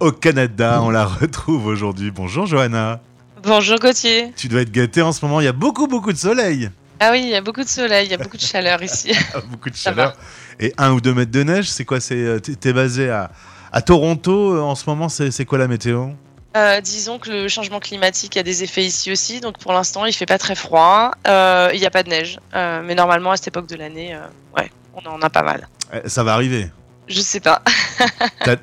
au 0.00 0.12
Canada. 0.12 0.80
On 0.82 0.90
la 0.90 1.06
retrouve 1.06 1.66
aujourd'hui. 1.66 2.10
Bonjour 2.10 2.46
Johanna. 2.46 3.00
Bonjour 3.42 3.78
Gauthier. 3.78 4.32
Tu 4.36 4.48
dois 4.48 4.60
être 4.62 4.70
gâtée 4.70 5.02
en 5.02 5.12
ce 5.12 5.24
moment, 5.24 5.40
il 5.40 5.44
y 5.44 5.48
a 5.48 5.52
beaucoup 5.52 5.86
beaucoup 5.86 6.12
de 6.12 6.18
soleil. 6.18 6.70
Ah 7.00 7.10
oui, 7.10 7.22
il 7.24 7.28
y 7.30 7.34
a 7.34 7.40
beaucoup 7.40 7.62
de 7.64 7.68
soleil, 7.68 8.06
il 8.06 8.10
y 8.10 8.14
a 8.14 8.18
beaucoup 8.18 8.36
de 8.36 8.42
chaleur 8.42 8.82
ici. 8.82 9.12
beaucoup 9.50 9.70
de 9.70 9.74
chaleur. 9.76 10.14
Et 10.60 10.72
un 10.78 10.92
ou 10.92 11.00
deux 11.00 11.12
mètres 11.14 11.32
de 11.32 11.42
neige, 11.42 11.68
c'est 11.68 11.84
quoi? 11.84 11.98
Euh, 12.12 12.38
T'es 12.38 12.72
basé 12.72 13.10
à, 13.10 13.30
à 13.72 13.82
Toronto 13.82 14.54
euh, 14.54 14.60
en 14.60 14.74
ce 14.74 14.88
moment, 14.88 15.08
c'est 15.08 15.44
quoi 15.44 15.58
la 15.58 15.68
météo? 15.68 16.10
Euh, 16.56 16.80
disons 16.80 17.18
que 17.18 17.30
le 17.30 17.48
changement 17.48 17.80
climatique 17.80 18.36
a 18.36 18.42
des 18.44 18.62
effets 18.62 18.84
ici 18.84 19.10
aussi, 19.10 19.40
donc 19.40 19.58
pour 19.58 19.72
l'instant 19.72 20.04
il 20.06 20.12
fait 20.12 20.26
pas 20.26 20.38
très 20.38 20.54
froid, 20.54 21.10
Euh, 21.26 21.70
il 21.74 21.80
n'y 21.80 21.86
a 21.86 21.90
pas 21.90 22.02
de 22.04 22.10
neige, 22.10 22.38
Euh, 22.54 22.80
mais 22.84 22.94
normalement 22.94 23.32
à 23.32 23.36
cette 23.36 23.48
époque 23.48 23.66
de 23.68 23.74
l'année, 23.76 24.14
euh, 24.14 24.20
ouais, 24.56 24.70
on 24.94 25.04
en 25.10 25.20
a 25.22 25.30
pas 25.30 25.42
mal. 25.42 25.66
Eh, 25.92 26.08
Ça 26.08 26.22
va 26.22 26.34
arriver. 26.34 26.70
Je 27.08 27.20
sais 27.20 27.40
pas. 27.40 27.60
Ta- 28.44 28.56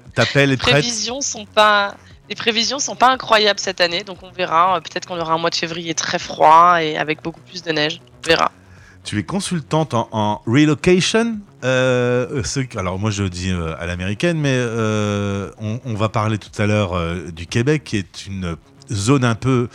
Les 0.45 0.57
prévisions 0.57 1.21
sont 1.21 1.45
pas, 1.45 1.95
les 2.29 2.35
prévisions 2.35 2.79
sont 2.79 2.95
pas 2.95 3.09
incroyables 3.11 3.59
cette 3.59 3.81
année, 3.81 4.03
donc 4.03 4.19
on 4.23 4.31
verra. 4.31 4.79
Peut-être 4.81 5.05
qu'on 5.07 5.19
aura 5.19 5.33
un 5.33 5.37
mois 5.37 5.49
de 5.49 5.55
février 5.55 5.93
très 5.93 6.17
froid 6.19 6.81
et 6.81 6.97
avec 6.97 7.21
beaucoup 7.21 7.41
plus 7.41 7.61
de 7.61 7.71
neige. 7.71 7.99
On 8.23 8.27
verra. 8.27 8.51
Tu 9.03 9.19
es 9.19 9.23
consultante 9.23 9.93
en, 9.93 10.41
relocation. 10.45 11.39
Euh, 11.63 12.41
ce- 12.43 12.77
alors 12.77 12.97
moi 12.99 13.11
je 13.11 13.23
dis 13.23 13.51
euh, 13.51 13.73
à 13.79 13.85
l'américaine, 13.85 14.37
mais 14.39 14.53
euh, 14.53 15.49
on, 15.59 15.93
va 15.93 16.09
parler 16.09 16.37
tout 16.37 16.61
à 16.61 16.65
l'heure 16.65 16.93
euh, 16.93 17.31
du 17.31 17.45
Québec, 17.47 17.83
qui 17.83 17.97
est 17.97 18.25
une 18.25 18.55
zone 18.91 19.23
un 19.25 19.35
peu 19.35 19.67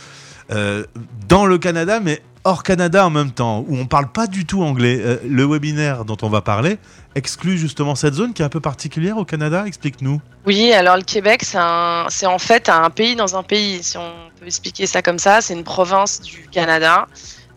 euh, 0.51 0.83
dans 1.27 1.45
le 1.45 1.57
Canada, 1.57 1.99
mais 2.01 2.21
hors 2.43 2.63
Canada 2.63 3.05
en 3.05 3.09
même 3.09 3.31
temps, 3.31 3.65
où 3.67 3.75
on 3.77 3.85
parle 3.85 4.07
pas 4.07 4.27
du 4.27 4.45
tout 4.45 4.63
anglais. 4.63 4.99
Euh, 5.01 5.17
le 5.27 5.45
webinaire 5.45 6.05
dont 6.05 6.17
on 6.21 6.29
va 6.29 6.41
parler 6.41 6.77
exclut 7.15 7.57
justement 7.57 7.95
cette 7.95 8.13
zone 8.13 8.33
qui 8.33 8.41
est 8.41 8.45
un 8.45 8.49
peu 8.49 8.59
particulière 8.61 9.17
au 9.17 9.25
Canada. 9.25 9.65
Explique-nous. 9.65 10.21
Oui, 10.45 10.71
alors 10.71 10.95
le 10.97 11.03
Québec, 11.03 11.43
c'est 11.43 11.57
en 11.57 12.39
fait 12.39 12.69
un 12.69 12.89
pays 12.89 13.15
dans 13.15 13.35
un 13.35 13.43
pays, 13.43 13.81
si 13.83 13.97
on 13.97 14.11
peut 14.39 14.45
expliquer 14.45 14.85
ça 14.87 15.01
comme 15.01 15.19
ça. 15.19 15.41
C'est 15.41 15.53
une 15.53 15.63
province 15.63 16.21
du 16.21 16.47
Canada, 16.51 17.07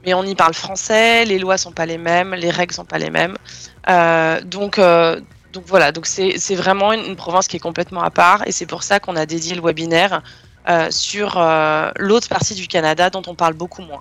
mais 0.05 0.15
on 0.15 0.25
y 0.25 0.35
parle 0.35 0.55
français, 0.55 1.25
les 1.25 1.39
lois 1.39 1.59
sont 1.59 1.73
pas 1.73 1.87
les 1.87 1.99
mêmes, 1.99 2.35
les 2.35 2.51
règles 2.51 2.75
sont 2.75 2.85
pas 2.85 2.99
les 2.99 3.11
mêmes. 3.11 3.37
Euh, 3.89 4.41
donc, 4.43 4.79
euh, 4.79 5.21
donc 5.53 5.65
voilà, 5.67 5.93
donc 5.93 6.07
c'est 6.07 6.55
vraiment 6.55 6.93
une, 6.93 7.05
une 7.05 7.17
province 7.17 7.49
qui 7.49 7.57
est 7.57 7.61
complètement 7.61 8.03
à 8.03 8.11
part, 8.11 8.47
et 8.47 8.53
c'est 8.53 8.67
pour 8.67 8.83
ça 8.83 9.01
qu'on 9.01 9.17
a 9.17 9.27
dédié 9.27 9.55
le 9.55 9.63
webinaire 9.63 10.23
euh, 10.69 10.89
sur 10.91 11.39
l'autre 11.99 12.29
partie 12.29 12.55
du 12.55 12.67
Canada 12.67 13.11
dont 13.11 13.23
on 13.27 13.35
parle 13.35 13.55
beaucoup 13.55 13.83
moins. 13.83 14.01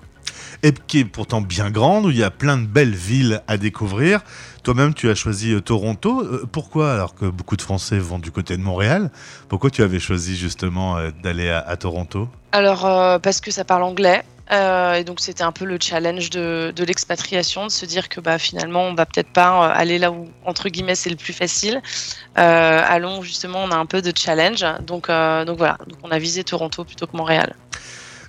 et 0.62 0.72
qui 0.72 1.00
est 1.00 1.04
pourtant 1.04 1.40
bien 1.40 1.70
grande, 1.70 2.06
où 2.06 2.10
il 2.10 2.18
y 2.18 2.24
a 2.24 2.30
plein 2.30 2.56
de 2.56 2.66
belles 2.66 2.94
villes 2.94 3.42
à 3.48 3.56
découvrir. 3.56 4.20
Toi-même, 4.62 4.92
tu 4.94 5.08
as 5.10 5.14
choisi 5.14 5.60
Toronto. 5.62 6.46
Pourquoi, 6.52 6.92
alors 6.92 7.14
que 7.14 7.24
beaucoup 7.24 7.56
de 7.56 7.62
Français 7.62 7.98
vont 7.98 8.18
du 8.18 8.30
côté 8.30 8.56
de 8.56 8.62
Montréal, 8.62 9.10
pourquoi 9.48 9.70
tu 9.70 9.82
avais 9.82 10.00
choisi 10.00 10.36
justement 10.36 10.96
d'aller 11.22 11.48
à, 11.48 11.60
à 11.60 11.76
Toronto? 11.76 12.28
Alors, 12.52 12.82
parce 13.20 13.40
que 13.40 13.50
ça 13.50 13.64
parle 13.64 13.84
anglais. 13.84 14.22
Euh, 14.50 14.94
et 14.94 15.04
donc, 15.04 15.20
c'était 15.20 15.42
un 15.42 15.52
peu 15.52 15.64
le 15.64 15.78
challenge 15.80 16.30
de, 16.30 16.72
l'expatriation, 16.84 17.66
de 17.66 17.70
se 17.70 17.86
dire 17.86 18.08
que 18.08 18.20
bah, 18.20 18.38
finalement, 18.38 18.84
on 18.84 18.94
va 18.94 19.06
peut-être 19.06 19.30
pas 19.30 19.50
euh, 19.50 19.72
aller 19.74 19.98
là 19.98 20.10
où, 20.10 20.28
entre 20.44 20.68
guillemets, 20.68 20.96
c'est 20.96 21.10
le 21.10 21.16
plus 21.16 21.32
facile. 21.32 21.80
Euh, 22.38 22.82
allons, 22.86 23.22
justement, 23.22 23.62
on 23.62 23.70
a 23.70 23.76
un 23.76 23.86
peu 23.86 24.02
de 24.02 24.12
challenge. 24.16 24.64
Donc, 24.86 25.06
voilà, 25.06 25.78
donc, 25.86 25.98
on 26.02 26.10
a 26.10 26.18
visé 26.18 26.42
Toronto 26.42 26.84
plutôt 26.84 27.06
que 27.06 27.16
Montréal. 27.16 27.54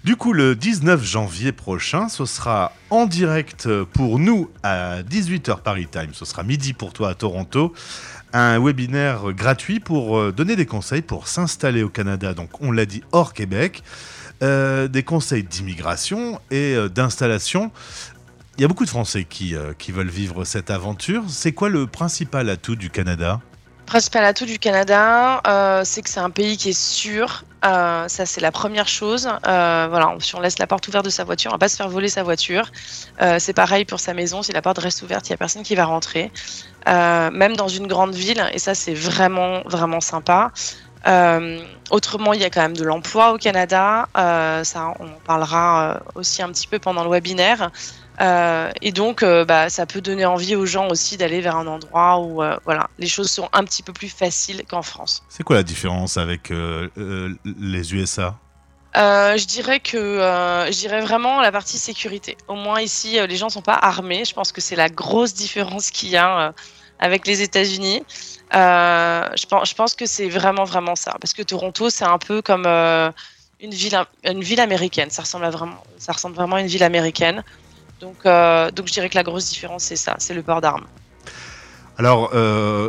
Du 0.03 0.15
coup, 0.15 0.33
le 0.33 0.55
19 0.55 1.03
janvier 1.03 1.51
prochain, 1.51 2.09
ce 2.09 2.25
sera 2.25 2.73
en 2.89 3.05
direct 3.05 3.69
pour 3.93 4.17
nous 4.17 4.49
à 4.63 5.03
18h 5.03 5.61
Paris 5.61 5.87
Time. 5.91 6.09
Ce 6.13 6.25
sera 6.25 6.41
midi 6.41 6.73
pour 6.73 6.91
toi 6.91 7.09
à 7.09 7.13
Toronto. 7.13 7.73
Un 8.33 8.59
webinaire 8.59 9.31
gratuit 9.33 9.79
pour 9.79 10.31
donner 10.31 10.55
des 10.55 10.65
conseils 10.65 11.03
pour 11.03 11.27
s'installer 11.27 11.83
au 11.83 11.89
Canada. 11.89 12.33
Donc, 12.33 12.49
on 12.61 12.71
l'a 12.71 12.85
dit, 12.85 13.03
hors 13.11 13.33
Québec. 13.33 13.83
Euh, 14.43 14.87
des 14.87 15.03
conseils 15.03 15.43
d'immigration 15.43 16.41
et 16.49 16.73
euh, 16.73 16.89
d'installation. 16.89 17.71
Il 18.57 18.61
y 18.61 18.65
a 18.65 18.67
beaucoup 18.67 18.85
de 18.85 18.89
Français 18.89 19.23
qui, 19.23 19.55
euh, 19.55 19.73
qui 19.77 19.91
veulent 19.91 20.09
vivre 20.09 20.45
cette 20.45 20.71
aventure. 20.71 21.23
C'est 21.27 21.51
quoi 21.51 21.69
le 21.69 21.85
principal 21.85 22.49
atout 22.49 22.75
du 22.75 22.89
Canada? 22.89 23.39
Principal 23.85 24.25
atout 24.25 24.45
du 24.45 24.57
Canada, 24.57 25.41
c'est 25.83 26.01
que 26.01 26.09
c'est 26.09 26.21
un 26.21 26.29
pays 26.29 26.57
qui 26.57 26.69
est 26.69 26.79
sûr. 26.79 27.43
Ça, 27.61 28.07
c'est 28.07 28.39
la 28.39 28.51
première 28.51 28.87
chose. 28.87 29.29
Voilà, 29.43 30.15
si 30.19 30.33
on 30.33 30.39
laisse 30.39 30.59
la 30.59 30.67
porte 30.67 30.87
ouverte 30.87 31.03
de 31.03 31.09
sa 31.09 31.25
voiture, 31.25 31.51
on 31.51 31.55
va 31.55 31.59
pas 31.59 31.67
se 31.67 31.75
faire 31.75 31.89
voler 31.89 32.07
sa 32.07 32.23
voiture. 32.23 32.71
C'est 33.37 33.51
pareil 33.51 33.83
pour 33.83 33.99
sa 33.99 34.13
maison. 34.13 34.43
Si 34.43 34.53
la 34.53 34.61
porte 34.61 34.77
reste 34.77 35.01
ouverte, 35.01 35.27
il 35.27 35.31
y 35.31 35.33
a 35.33 35.37
personne 35.37 35.63
qui 35.63 35.75
va 35.75 35.83
rentrer. 35.83 36.31
Même 36.87 37.57
dans 37.57 37.67
une 37.67 37.87
grande 37.87 38.15
ville, 38.15 38.41
et 38.53 38.59
ça, 38.59 38.75
c'est 38.75 38.93
vraiment, 38.93 39.61
vraiment 39.65 39.99
sympa. 39.99 40.53
Euh, 41.07 41.59
autrement, 41.89 42.33
il 42.33 42.41
y 42.41 42.43
a 42.43 42.49
quand 42.49 42.61
même 42.61 42.77
de 42.77 42.83
l'emploi 42.83 43.33
au 43.33 43.37
Canada. 43.37 44.07
Euh, 44.17 44.63
ça, 44.63 44.93
on 44.99 45.05
en 45.05 45.19
parlera 45.25 45.95
euh, 45.95 45.99
aussi 46.15 46.41
un 46.41 46.49
petit 46.49 46.67
peu 46.67 46.79
pendant 46.79 47.03
le 47.03 47.09
webinaire. 47.09 47.71
Euh, 48.19 48.69
et 48.81 48.91
donc, 48.91 49.23
bah, 49.23 49.69
ça 49.69 49.85
peut 49.85 50.01
donner 50.01 50.25
envie 50.25 50.55
aux 50.55 50.65
gens 50.65 50.87
aussi 50.89 51.17
d'aller 51.17 51.41
vers 51.41 51.55
un 51.55 51.65
endroit 51.65 52.19
où 52.19 52.41
voilà, 52.65 52.89
les 52.99 53.07
choses 53.07 53.31
sont 53.31 53.49
un 53.51 53.63
petit 53.63 53.81
peu 53.81 53.93
plus 53.93 54.09
faciles 54.09 54.63
qu'en 54.69 54.83
France. 54.83 55.23
C'est 55.27 55.43
quoi 55.43 55.55
la 55.55 55.63
différence 55.63 56.17
avec 56.17 56.51
les 56.51 57.95
USA 57.95 58.35
Euh, 58.97 59.37
je 59.37 59.45
dirais 59.45 59.79
que 59.79 59.97
euh, 59.97 60.65
je 60.65 60.77
dirais 60.77 60.99
vraiment 61.01 61.39
la 61.39 61.51
partie 61.51 61.77
sécurité. 61.77 62.37
Au 62.47 62.55
moins 62.55 62.81
ici, 62.81 63.19
euh, 63.19 63.25
les 63.25 63.37
gens 63.37 63.49
sont 63.49 63.61
pas 63.61 63.75
armés. 63.81 64.25
Je 64.25 64.33
pense 64.33 64.51
que 64.51 64.59
c'est 64.59 64.75
la 64.75 64.89
grosse 64.89 65.33
différence 65.33 65.91
qu'il 65.91 66.09
y 66.09 66.17
a 66.17 66.53
avec 66.99 67.25
les 67.25 67.41
États-Unis. 67.41 68.03
Euh, 68.53 69.29
je 69.35 69.73
pense, 69.75 69.95
que 69.95 70.05
c'est 70.05 70.27
vraiment 70.27 70.65
vraiment 70.65 70.95
ça, 70.95 71.15
parce 71.21 71.33
que 71.33 71.41
Toronto, 71.41 71.89
c'est 71.89 72.05
un 72.05 72.17
peu 72.17 72.41
comme 72.41 72.65
euh, 72.65 73.09
une 73.61 73.71
ville 73.71 73.97
une 74.25 74.41
ville 74.41 74.59
américaine. 74.59 75.09
Ça 75.09 75.21
ressemble 75.21 75.45
vraiment, 75.45 75.81
ça 75.97 76.11
ressemble 76.11 76.35
vraiment 76.35 76.57
à 76.57 76.61
une 76.61 76.67
ville 76.67 76.83
américaine. 76.83 77.43
Donc 78.01 78.17
euh, 78.25 78.69
donc 78.71 78.87
je 78.87 78.93
dirais 78.93 79.09
que 79.09 79.15
la 79.15 79.23
grosse 79.23 79.49
différence 79.49 79.83
c'est 79.83 79.95
ça, 79.95 80.15
c'est 80.19 80.33
le 80.33 80.43
port 80.43 80.59
d'armes. 80.61 80.85
Alors, 81.97 82.31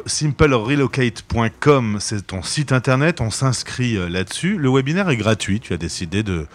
simplerelocate.com, 0.06 1.98
c'est 2.00 2.26
ton 2.28 2.42
site 2.42 2.72
internet, 2.72 3.20
on 3.20 3.30
s'inscrit 3.30 3.94
là-dessus. 4.08 4.56
Le 4.56 4.70
webinaire 4.70 5.10
est 5.10 5.18
gratuit, 5.18 5.60
tu 5.60 5.74
as 5.74 5.76
décidé 5.76 6.22
de, 6.22 6.46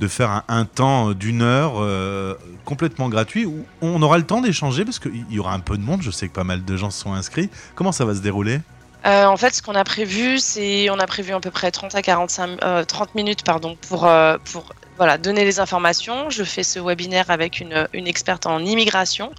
de 0.00 0.08
faire 0.08 0.42
un, 0.48 0.64
temps 0.64 1.12
d'une 1.12 1.42
heure 1.42 1.74
euh, 1.76 2.34
complètement 2.64 3.08
gratuit 3.08 3.46
où 3.46 3.64
on 3.80 4.02
aura 4.02 4.18
le 4.18 4.24
temps 4.24 4.40
d'échanger 4.40 4.84
parce 4.84 4.98
qu'il 4.98 5.24
y 5.30 5.38
aura 5.38 5.54
un 5.54 5.60
peu 5.60 5.76
de 5.76 5.82
monde, 5.82 6.02
je 6.02 6.10
sais 6.10 6.28
que 6.28 6.34
pas 6.34 6.44
mal 6.44 6.64
de 6.64 6.76
gens 6.76 6.90
sont 6.90 7.14
inscrits. 7.14 7.50
Comment 7.74 7.92
ça 7.92 8.04
va 8.04 8.14
se 8.14 8.20
dérouler? 8.20 8.60
Euh, 9.06 9.24
en 9.26 9.36
fait, 9.36 9.54
ce 9.54 9.62
qu'on 9.62 9.74
a 9.74 9.84
prévu, 9.84 10.38
c'est 10.38 10.90
on 10.90 10.98
a 10.98 11.06
prévu 11.06 11.32
à 11.32 11.40
peu 11.40 11.50
près 11.50 11.70
30 11.70 11.94
à 11.94 12.02
45 12.02 12.62
euh, 12.64 12.84
30 12.84 13.14
minutes 13.14 13.44
pardon 13.44 13.76
pour 13.88 14.04
euh, 14.06 14.36
pour 14.52 14.74
voilà, 14.96 15.16
donner 15.16 15.44
les 15.44 15.60
informations. 15.60 16.28
Je 16.28 16.42
fais 16.42 16.64
ce 16.64 16.80
webinaire 16.80 17.30
avec 17.30 17.60
une, 17.60 17.86
une 17.92 18.08
experte 18.08 18.46
en 18.46 18.58
immigration. 18.58 19.32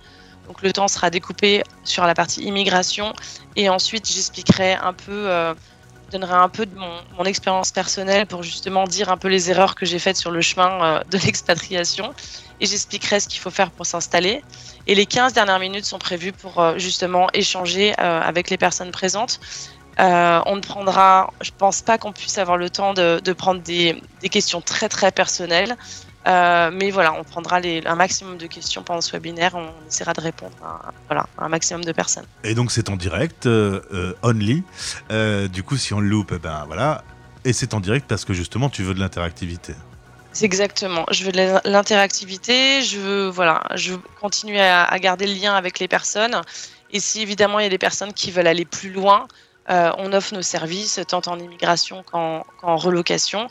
Donc 0.48 0.62
le 0.62 0.72
temps 0.72 0.88
sera 0.88 1.10
découpé 1.10 1.64
sur 1.84 2.06
la 2.06 2.14
partie 2.14 2.44
immigration 2.44 3.14
et 3.58 3.68
ensuite 3.68 4.10
j'expliquerai 4.10 4.76
un 4.76 4.94
peu 4.94 5.12
euh, 5.12 5.54
donnerai 6.12 6.36
un 6.36 6.50
peu 6.50 6.66
de 6.66 6.76
mon, 6.76 7.26
expérience 7.26 7.72
personnelle 7.72 8.26
pour 8.26 8.44
justement 8.44 8.86
dire 8.86 9.12
un 9.12 9.18
peu 9.18 9.28
les 9.28 9.52
erreurs 9.52 9.76
que 9.76 9.86
j'ai 9.86 10.00
faites 10.00 10.18
sur 10.18 10.32
le 10.32 10.42
chemin 10.42 10.84
euh, 10.84 11.04
de 11.12 11.18
l'expatriation 11.18 12.14
et 12.60 12.66
j'expliquerai 12.66 13.20
ce 13.20 13.28
qu'il 13.28 13.40
faut 13.40 13.50
faire 13.50 13.72
pour 13.72 13.86
s'installer. 13.86 14.42
Et 14.88 14.96
les 14.96 15.06
15 15.06 15.34
dernières 15.34 15.60
minutes 15.60 15.86
sont 15.86 16.00
prévues 16.00 16.32
pour 16.32 16.60
euh, 16.60 16.78
justement 16.78 17.28
échanger 17.34 17.94
euh, 18.00 18.22
avec 18.22 18.50
les 18.50 18.58
personnes 18.58 18.92
présentes. 18.92 19.40
On 20.00 20.56
ne 20.56 20.62
prendra, 20.62 21.34
je 21.42 21.50
pense 21.58 21.82
pas 21.82 21.98
qu'on 21.98 22.14
puisse 22.14 22.38
avoir 22.38 22.58
le 22.58 22.70
temps 22.70 22.94
de, 22.94 23.20
de 23.24 23.34
prendre 23.34 23.62
des, 23.62 24.02
des 24.22 24.30
questions 24.30 24.62
très 24.62 24.90
très 24.90 25.12
personnelles. 25.12 25.76
Euh, 26.26 26.72
mais 26.74 26.92
voilà, 26.92 27.14
on 27.14 27.24
prendra 27.24 27.60
les, 27.60 27.82
un 27.86 27.96
maximum 27.96 28.38
de 28.38 28.48
questions 28.48 28.84
pendant 28.84 29.02
ce 29.02 29.12
webinaire. 29.12 29.56
On 29.56 29.70
essaiera 29.88 30.14
de 30.14 30.22
répondre 30.22 30.56
à, 30.64 30.92
voilà, 31.08 31.26
à 31.38 31.46
un 31.46 31.50
maximum 31.50 31.86
de 31.86 31.92
personnes. 31.92 32.26
Et 32.44 32.54
donc 32.54 32.72
c'est 32.72 32.90
en 32.90 32.96
direct, 32.98 33.46
euh, 33.46 33.82
euh, 33.94 34.14
only. 34.24 34.64
Euh, 35.12 35.48
du 35.48 35.64
coup, 35.64 35.78
si 35.78 35.94
on 35.94 36.00
le 36.00 36.08
loupe, 36.08 36.34
eh 36.36 36.40
ben 36.40 36.64
voilà. 36.68 37.04
Et 37.46 37.54
c'est 37.54 37.74
en 37.74 37.80
direct 37.80 38.08
parce 38.08 38.26
que 38.26 38.34
justement, 38.34 38.70
tu 38.70 38.84
veux 38.84 38.94
de 38.94 39.00
l'interactivité. 39.00 39.74
C'est 40.34 40.46
exactement. 40.46 41.06
Je 41.12 41.24
veux 41.24 41.32
de 41.32 41.38
l'in- 41.38 41.62
l'interactivité. 41.64 42.82
Je 42.82 43.00
veux, 43.00 43.28
voilà, 43.30 43.64
je 43.76 43.94
veux 43.94 44.02
continuer 44.20 44.62
à, 44.62 44.84
à 44.84 45.00
garder 45.00 45.28
le 45.28 45.34
lien 45.34 45.56
avec 45.56 45.80
les 45.80 45.88
personnes. 45.88 46.42
Et 46.92 47.00
si 47.00 47.22
évidemment 47.22 47.60
il 47.60 47.64
y 47.64 47.66
a 47.68 47.70
des 47.70 47.78
personnes 47.78 48.14
qui 48.14 48.32
veulent 48.32 48.48
aller 48.48 48.66
plus 48.66 48.92
loin, 48.92 49.28
on 49.70 50.14
offre 50.14 50.34
nos 50.34 50.42
services 50.42 51.02
tant 51.08 51.22
en 51.28 51.38
immigration 51.40 52.02
qu'en 52.04 52.46
qu'en 52.62 52.78
relocation. 52.78 53.50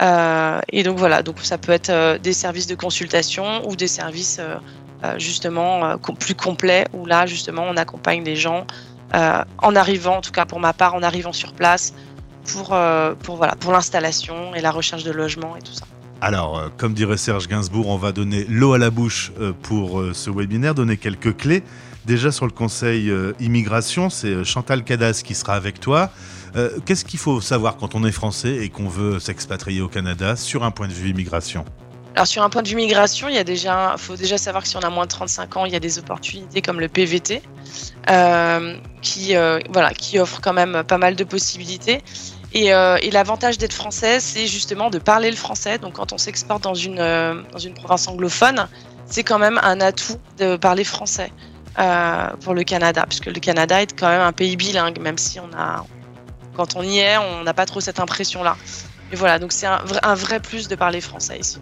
Euh, 0.00 0.60
et 0.70 0.82
donc 0.82 0.98
voilà, 0.98 1.22
donc 1.22 1.36
ça 1.42 1.58
peut 1.58 1.72
être 1.72 1.90
euh, 1.90 2.18
des 2.18 2.32
services 2.32 2.66
de 2.66 2.76
consultation 2.76 3.68
ou 3.68 3.74
des 3.74 3.88
services 3.88 4.40
euh, 4.40 5.18
justement 5.18 5.96
plus 5.98 6.34
complets 6.34 6.86
où 6.92 7.06
là 7.06 7.26
justement 7.26 7.64
on 7.68 7.76
accompagne 7.76 8.24
les 8.24 8.36
gens 8.36 8.66
en 9.14 9.74
arrivant, 9.74 10.16
en 10.16 10.20
tout 10.20 10.32
cas 10.32 10.44
pour 10.44 10.60
ma 10.60 10.74
part, 10.74 10.94
en 10.94 11.02
arrivant 11.02 11.32
sur 11.32 11.54
place 11.54 11.94
pour, 12.44 12.76
pour, 13.22 13.36
voilà, 13.36 13.54
pour 13.56 13.72
l'installation 13.72 14.54
et 14.54 14.60
la 14.60 14.70
recherche 14.70 15.02
de 15.02 15.12
logement 15.12 15.56
et 15.56 15.62
tout 15.62 15.72
ça. 15.72 15.86
Alors, 16.20 16.70
comme 16.76 16.92
dirait 16.92 17.16
Serge 17.16 17.48
Gainsbourg, 17.48 17.86
on 17.88 17.96
va 17.96 18.12
donner 18.12 18.44
l'eau 18.50 18.74
à 18.74 18.78
la 18.78 18.90
bouche 18.90 19.32
pour 19.62 20.02
ce 20.12 20.28
webinaire, 20.28 20.74
donner 20.74 20.98
quelques 20.98 21.38
clés. 21.38 21.62
Déjà 22.04 22.30
sur 22.32 22.44
le 22.44 22.52
conseil 22.52 23.10
immigration, 23.40 24.10
c'est 24.10 24.44
Chantal 24.44 24.84
Cadas 24.84 25.22
qui 25.24 25.34
sera 25.34 25.54
avec 25.54 25.80
toi. 25.80 26.10
Euh, 26.58 26.70
Qu'est-ce 26.84 27.04
qu'il 27.04 27.18
faut 27.18 27.40
savoir 27.40 27.76
quand 27.76 27.94
on 27.94 28.04
est 28.04 28.12
français 28.12 28.56
et 28.56 28.68
qu'on 28.68 28.88
veut 28.88 29.20
s'expatrier 29.20 29.80
au 29.80 29.88
Canada 29.88 30.34
sur 30.34 30.64
un 30.64 30.70
point 30.70 30.88
de 30.88 30.92
vue 30.92 31.10
immigration? 31.10 31.64
Alors 32.16 32.26
sur 32.26 32.42
un 32.42 32.50
point 32.50 32.62
de 32.62 32.68
vue 32.68 32.74
migration, 32.74 33.28
il 33.28 33.36
y 33.36 33.38
a 33.38 33.44
déjà, 33.44 33.94
faut 33.96 34.16
déjà 34.16 34.38
savoir 34.38 34.64
que 34.64 34.68
si 34.68 34.76
on 34.76 34.80
a 34.80 34.90
moins 34.90 35.04
de 35.04 35.10
35 35.10 35.56
ans, 35.56 35.64
il 35.66 35.72
y 35.72 35.76
a 35.76 35.80
des 35.80 36.00
opportunités 36.00 36.62
comme 36.62 36.80
le 36.80 36.88
PVT, 36.88 37.42
euh, 38.10 38.76
qui 39.02 39.36
euh, 39.36 39.60
voilà, 39.70 39.92
qui 39.94 40.18
offre 40.18 40.40
quand 40.40 40.52
même 40.52 40.82
pas 40.82 40.98
mal 40.98 41.14
de 41.14 41.22
possibilités. 41.22 42.02
Et, 42.54 42.70
l'avantage 42.70 43.58
d'être 43.58 43.74
français, 43.74 44.20
c'est 44.20 44.46
justement 44.46 44.90
de 44.90 44.98
parler 44.98 45.30
le 45.30 45.36
français. 45.36 45.78
Donc 45.78 45.92
quand 45.92 46.12
on 46.12 46.18
s'exporte 46.18 46.64
dans 46.64 46.74
une 46.74 46.96
dans 46.96 47.58
une 47.58 47.74
province 47.74 48.08
anglophone, 48.08 48.66
c'est 49.06 49.22
quand 49.22 49.38
même 49.38 49.60
un 49.62 49.80
atout 49.80 50.18
de 50.38 50.56
parler 50.56 50.82
français 50.82 51.30
pour 52.40 52.54
le 52.54 52.64
Canada, 52.64 53.04
puisque 53.06 53.26
le 53.26 53.38
Canada 53.38 53.82
est 53.82 53.96
quand 53.96 54.08
même 54.08 54.22
un 54.22 54.32
pays 54.32 54.56
bilingue, 54.56 54.98
même 54.98 55.18
si 55.18 55.38
on 55.38 55.50
a 55.56 55.84
quand 56.58 56.74
on 56.76 56.82
y 56.82 56.98
est, 56.98 57.16
on 57.18 57.44
n'a 57.44 57.54
pas 57.54 57.64
trop 57.66 57.80
cette 57.80 58.00
impression-là. 58.00 58.56
Et 59.12 59.16
voilà, 59.16 59.38
donc 59.38 59.52
c'est 59.52 59.66
un, 59.66 59.78
vrai- 59.84 60.00
un 60.02 60.14
vrai 60.14 60.40
plus 60.40 60.66
de 60.68 60.74
parler 60.74 61.00
français 61.00 61.38
ici. 61.38 61.58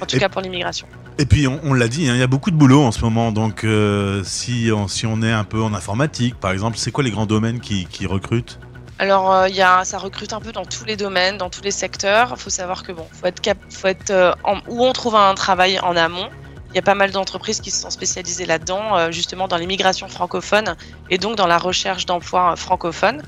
En 0.00 0.06
tout 0.06 0.16
Et- 0.16 0.20
cas 0.20 0.28
pour 0.30 0.40
l'immigration. 0.40 0.86
Et 1.18 1.26
puis, 1.26 1.46
on, 1.48 1.60
on 1.64 1.74
l'a 1.74 1.88
dit, 1.88 2.08
hein, 2.08 2.14
il 2.14 2.20
y 2.20 2.22
a 2.22 2.26
beaucoup 2.28 2.50
de 2.52 2.56
boulot 2.56 2.82
en 2.82 2.92
ce 2.92 3.00
moment. 3.02 3.32
Donc, 3.32 3.64
euh, 3.64 4.22
si, 4.24 4.70
on, 4.74 4.86
si 4.88 5.04
on 5.04 5.20
est 5.20 5.32
un 5.32 5.44
peu 5.44 5.60
en 5.60 5.74
informatique, 5.74 6.36
par 6.40 6.52
exemple, 6.52 6.78
c'est 6.78 6.92
quoi 6.92 7.02
les 7.04 7.10
grands 7.10 7.26
domaines 7.26 7.60
qui, 7.60 7.84
qui 7.86 8.06
recrutent? 8.06 8.58
Alors, 9.00 9.30
euh, 9.32 9.48
y 9.48 9.60
a, 9.60 9.84
ça 9.84 9.98
recrute 9.98 10.32
un 10.32 10.40
peu 10.40 10.52
dans 10.52 10.64
tous 10.64 10.84
les 10.84 10.96
domaines, 10.96 11.36
dans 11.36 11.50
tous 11.50 11.60
les 11.62 11.72
secteurs. 11.72 12.28
Il 12.36 12.40
faut 12.40 12.48
savoir 12.50 12.84
que 12.84 12.92
bon, 12.92 13.06
faut 13.12 13.26
être, 13.26 13.40
cap, 13.40 13.58
faut 13.68 13.88
être 13.88 14.10
euh, 14.10 14.32
en- 14.44 14.60
où 14.68 14.84
on 14.86 14.92
trouve 14.92 15.16
un 15.16 15.34
travail 15.34 15.78
en 15.80 15.96
amont. 15.96 16.28
Il 16.70 16.76
y 16.76 16.78
a 16.78 16.82
pas 16.82 16.94
mal 16.94 17.10
d'entreprises 17.10 17.60
qui 17.60 17.70
se 17.72 17.80
sont 17.82 17.90
spécialisées 17.90 18.46
là-dedans, 18.46 18.96
euh, 18.96 19.10
justement 19.10 19.48
dans 19.48 19.56
l'immigration 19.56 20.06
francophone 20.08 20.76
et 21.10 21.18
donc 21.18 21.34
dans 21.36 21.48
la 21.48 21.58
recherche 21.58 22.06
d'emplois 22.06 22.54
francophones. 22.56 23.22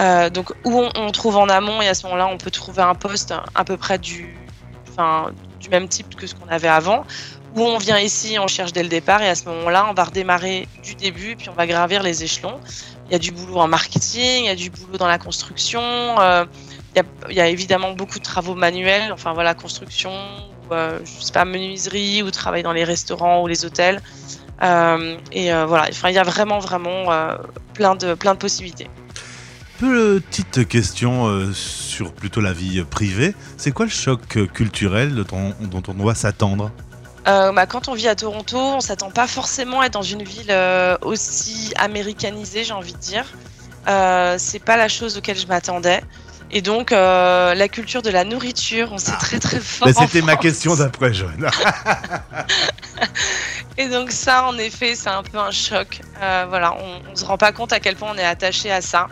Euh, 0.00 0.30
donc, 0.30 0.52
où 0.64 0.82
on, 0.94 1.10
trouve 1.10 1.36
en 1.36 1.48
amont 1.48 1.82
et 1.82 1.88
à 1.88 1.94
ce 1.94 2.04
moment-là, 2.06 2.26
on 2.26 2.38
peut 2.38 2.50
trouver 2.50 2.82
un 2.82 2.94
poste 2.94 3.34
à 3.54 3.64
peu 3.64 3.76
près 3.76 3.98
du, 3.98 4.34
même 5.70 5.88
type 5.88 6.14
que 6.16 6.26
ce 6.26 6.34
qu'on 6.34 6.48
avait 6.48 6.68
avant. 6.68 7.04
Où 7.54 7.60
on 7.60 7.76
vient 7.76 7.98
ici, 7.98 8.38
on 8.38 8.46
cherche 8.46 8.72
dès 8.72 8.82
le 8.82 8.88
départ 8.88 9.22
et 9.22 9.28
à 9.28 9.34
ce 9.34 9.44
moment-là, 9.46 9.86
on 9.90 9.92
va 9.92 10.04
redémarrer 10.04 10.68
du 10.82 10.94
début 10.94 11.36
puis 11.36 11.50
on 11.50 11.54
va 11.54 11.66
gravir 11.66 12.02
les 12.02 12.24
échelons. 12.24 12.58
Il 13.06 13.12
y 13.12 13.14
a 13.14 13.18
du 13.18 13.30
boulot 13.30 13.58
en 13.58 13.68
marketing, 13.68 14.44
il 14.44 14.46
y 14.46 14.48
a 14.48 14.54
du 14.54 14.70
boulot 14.70 14.96
dans 14.96 15.08
la 15.08 15.18
construction. 15.18 15.82
euh, 15.82 16.46
il, 17.28 17.36
y 17.36 17.40
a, 17.40 17.48
évidemment 17.48 17.92
beaucoup 17.92 18.18
de 18.18 18.24
travaux 18.24 18.54
manuels, 18.54 19.12
enfin 19.12 19.32
voilà, 19.32 19.54
construction, 19.54 20.12
ou, 20.12 20.74
euh, 20.74 20.98
je 21.04 21.24
sais 21.24 21.32
pas, 21.32 21.44
menuiserie, 21.44 22.22
ou 22.22 22.30
travail 22.30 22.62
dans 22.62 22.72
les 22.72 22.84
restaurants 22.84 23.42
ou 23.42 23.46
les 23.46 23.64
hôtels. 23.64 24.00
Euh, 24.62 25.16
et 25.32 25.52
voilà, 25.52 25.88
enfin, 25.90 26.08
il 26.08 26.14
y 26.14 26.18
a 26.18 26.22
vraiment, 26.22 26.58
vraiment 26.58 27.04
plein, 27.74 27.94
de, 27.96 28.14
plein 28.14 28.34
de 28.34 28.38
possibilités. 28.38 28.88
Petite 29.82 30.68
question 30.68 31.26
euh, 31.26 31.52
sur 31.52 32.12
plutôt 32.12 32.40
la 32.40 32.52
vie 32.52 32.84
privée. 32.84 33.34
C'est 33.56 33.72
quoi 33.72 33.84
le 33.84 33.90
choc 33.90 34.36
euh, 34.36 34.46
culturel 34.46 35.12
dont 35.12 35.26
on, 35.60 35.66
dont 35.66 35.82
on 35.88 35.94
doit 35.94 36.14
s'attendre? 36.14 36.70
Euh, 37.26 37.50
bah, 37.50 37.66
quand 37.66 37.88
on 37.88 37.94
vit 37.94 38.06
à 38.06 38.14
Toronto, 38.14 38.56
on 38.56 38.80
s'attend 38.80 39.10
pas 39.10 39.26
forcément 39.26 39.80
à 39.80 39.86
être 39.86 39.94
dans 39.94 40.02
une 40.02 40.22
ville 40.22 40.52
euh, 40.52 40.96
aussi 41.02 41.72
américanisée, 41.74 42.62
j'ai 42.62 42.74
envie 42.74 42.92
de 42.92 42.98
dire. 42.98 43.24
Euh, 43.88 44.36
c'est 44.38 44.60
pas 44.60 44.76
la 44.76 44.86
chose 44.86 45.18
auquel 45.18 45.36
je 45.36 45.48
m'attendais. 45.48 46.00
Et 46.52 46.62
donc, 46.62 46.92
euh, 46.92 47.52
la 47.52 47.66
culture 47.66 48.02
de 48.02 48.10
la 48.10 48.22
nourriture, 48.22 48.90
on 48.92 48.98
sait 48.98 49.16
très 49.18 49.40
très 49.40 49.58
fort. 49.58 49.88
Mais 49.88 49.94
C'était 49.94 50.22
ma 50.22 50.36
question 50.36 50.76
d'après, 50.76 51.12
Joanna. 51.12 51.50
Et 53.78 53.88
donc 53.88 54.12
ça, 54.12 54.46
en 54.46 54.56
effet, 54.58 54.94
c'est 54.94 55.10
un 55.10 55.24
peu 55.24 55.38
un 55.38 55.50
choc. 55.50 56.02
Euh, 56.22 56.46
voilà, 56.48 56.72
on, 56.74 57.10
on 57.10 57.16
se 57.16 57.24
rend 57.24 57.36
pas 57.36 57.50
compte 57.50 57.72
à 57.72 57.80
quel 57.80 57.96
point 57.96 58.12
on 58.14 58.18
est 58.18 58.24
attaché 58.24 58.70
à 58.70 58.80
ça. 58.80 59.08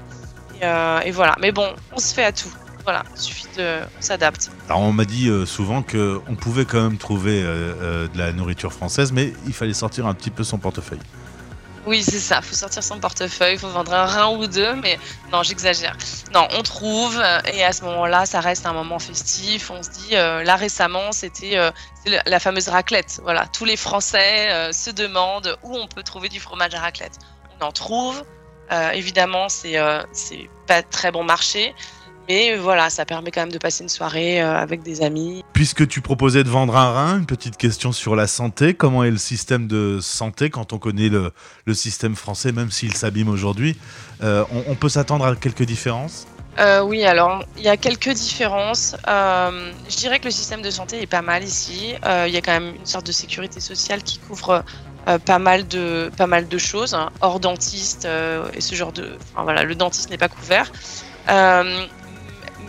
Et, 0.60 0.64
euh, 0.64 1.00
et 1.00 1.10
voilà. 1.10 1.36
Mais 1.40 1.52
bon, 1.52 1.68
on 1.92 1.98
se 1.98 2.14
fait 2.14 2.24
à 2.24 2.32
tout. 2.32 2.52
Voilà, 2.84 3.02
il 3.14 3.20
suffit 3.20 3.46
de, 3.56 3.80
on 3.98 4.02
s'adapte. 4.02 4.50
Alors, 4.68 4.80
on 4.80 4.92
m'a 4.92 5.04
dit 5.04 5.28
euh, 5.28 5.44
souvent 5.44 5.82
qu'on 5.82 6.34
pouvait 6.36 6.64
quand 6.64 6.82
même 6.82 6.96
trouver 6.96 7.42
euh, 7.44 8.08
de 8.08 8.18
la 8.18 8.32
nourriture 8.32 8.72
française, 8.72 9.12
mais 9.12 9.34
il 9.46 9.52
fallait 9.52 9.74
sortir 9.74 10.06
un 10.06 10.14
petit 10.14 10.30
peu 10.30 10.44
son 10.44 10.58
portefeuille. 10.58 11.00
Oui, 11.86 12.02
c'est 12.02 12.18
ça. 12.18 12.42
Faut 12.42 12.54
sortir 12.54 12.82
son 12.82 12.98
portefeuille, 12.98 13.56
faut 13.56 13.68
vendre 13.68 13.94
un 13.94 14.04
rein 14.04 14.36
ou 14.36 14.46
deux, 14.46 14.74
mais 14.74 14.98
non, 15.32 15.42
j'exagère. 15.42 15.96
Non, 16.34 16.46
on 16.56 16.62
trouve, 16.62 17.20
et 17.52 17.64
à 17.64 17.72
ce 17.72 17.84
moment-là, 17.84 18.26
ça 18.26 18.40
reste 18.40 18.66
un 18.66 18.72
moment 18.72 18.98
festif. 18.98 19.70
On 19.70 19.82
se 19.82 19.90
dit, 19.90 20.14
euh, 20.14 20.42
là 20.42 20.56
récemment, 20.56 21.12
c'était 21.12 21.56
euh, 21.56 21.70
la 22.04 22.38
fameuse 22.38 22.68
raclette. 22.68 23.20
Voilà, 23.22 23.46
tous 23.46 23.64
les 23.64 23.76
Français 23.76 24.50
euh, 24.52 24.72
se 24.72 24.90
demandent 24.90 25.56
où 25.62 25.74
on 25.76 25.86
peut 25.86 26.02
trouver 26.02 26.28
du 26.28 26.38
fromage 26.38 26.74
à 26.74 26.80
raclette. 26.80 27.18
On 27.58 27.64
en 27.64 27.72
trouve. 27.72 28.22
Euh, 28.72 28.90
évidemment, 28.92 29.48
c'est 29.48 29.78
euh, 29.78 30.00
c'est 30.12 30.48
pas 30.66 30.82
très 30.82 31.10
bon 31.10 31.24
marché, 31.24 31.74
mais 32.28 32.56
voilà, 32.56 32.88
ça 32.88 33.04
permet 33.04 33.32
quand 33.32 33.40
même 33.40 33.50
de 33.50 33.58
passer 33.58 33.82
une 33.82 33.88
soirée 33.88 34.40
euh, 34.40 34.56
avec 34.56 34.82
des 34.82 35.02
amis. 35.02 35.42
Puisque 35.52 35.88
tu 35.88 36.00
proposais 36.00 36.44
de 36.44 36.48
vendre 36.48 36.76
un 36.76 36.92
rein, 36.92 37.18
une 37.18 37.26
petite 37.26 37.56
question 37.56 37.90
sur 37.90 38.14
la 38.14 38.28
santé. 38.28 38.74
Comment 38.74 39.02
est 39.02 39.10
le 39.10 39.18
système 39.18 39.66
de 39.66 39.98
santé 40.00 40.50
quand 40.50 40.72
on 40.72 40.78
connaît 40.78 41.08
le, 41.08 41.32
le 41.64 41.74
système 41.74 42.14
français, 42.14 42.52
même 42.52 42.70
s'il 42.70 42.96
s'abîme 42.96 43.28
aujourd'hui? 43.28 43.76
Euh, 44.22 44.44
on, 44.52 44.72
on 44.72 44.74
peut 44.76 44.88
s'attendre 44.88 45.24
à 45.24 45.34
quelques 45.34 45.64
différences? 45.64 46.28
Euh, 46.58 46.82
oui, 46.82 47.04
alors 47.04 47.44
il 47.56 47.62
y 47.62 47.68
a 47.68 47.76
quelques 47.76 48.12
différences. 48.12 48.96
Euh, 49.08 49.72
je 49.88 49.96
dirais 49.96 50.18
que 50.18 50.26
le 50.26 50.30
système 50.30 50.62
de 50.62 50.70
santé 50.70 51.00
est 51.00 51.06
pas 51.06 51.22
mal 51.22 51.42
ici. 51.42 51.94
Il 52.26 52.32
y 52.32 52.36
a 52.36 52.40
quand 52.40 52.52
même 52.52 52.74
une 52.76 52.86
sorte 52.86 53.06
de 53.06 53.12
sécurité 53.12 53.60
sociale 53.60 54.02
qui 54.02 54.18
couvre 54.18 54.64
pas 55.06 55.38
mal 55.38 55.66
de 55.66 56.10
pas 56.16 56.26
mal 56.26 56.46
de 56.48 56.58
choses, 56.58 56.94
hein, 56.94 57.10
hors 57.20 57.40
dentiste 57.40 58.04
euh, 58.04 58.48
et 58.54 58.60
ce 58.60 58.74
genre 58.74 58.92
de. 58.92 59.16
Enfin 59.32 59.42
voilà, 59.44 59.64
le 59.64 59.74
dentiste 59.74 60.10
n'est 60.10 60.18
pas 60.18 60.28
couvert. 60.28 60.70
Euh, 61.28 61.86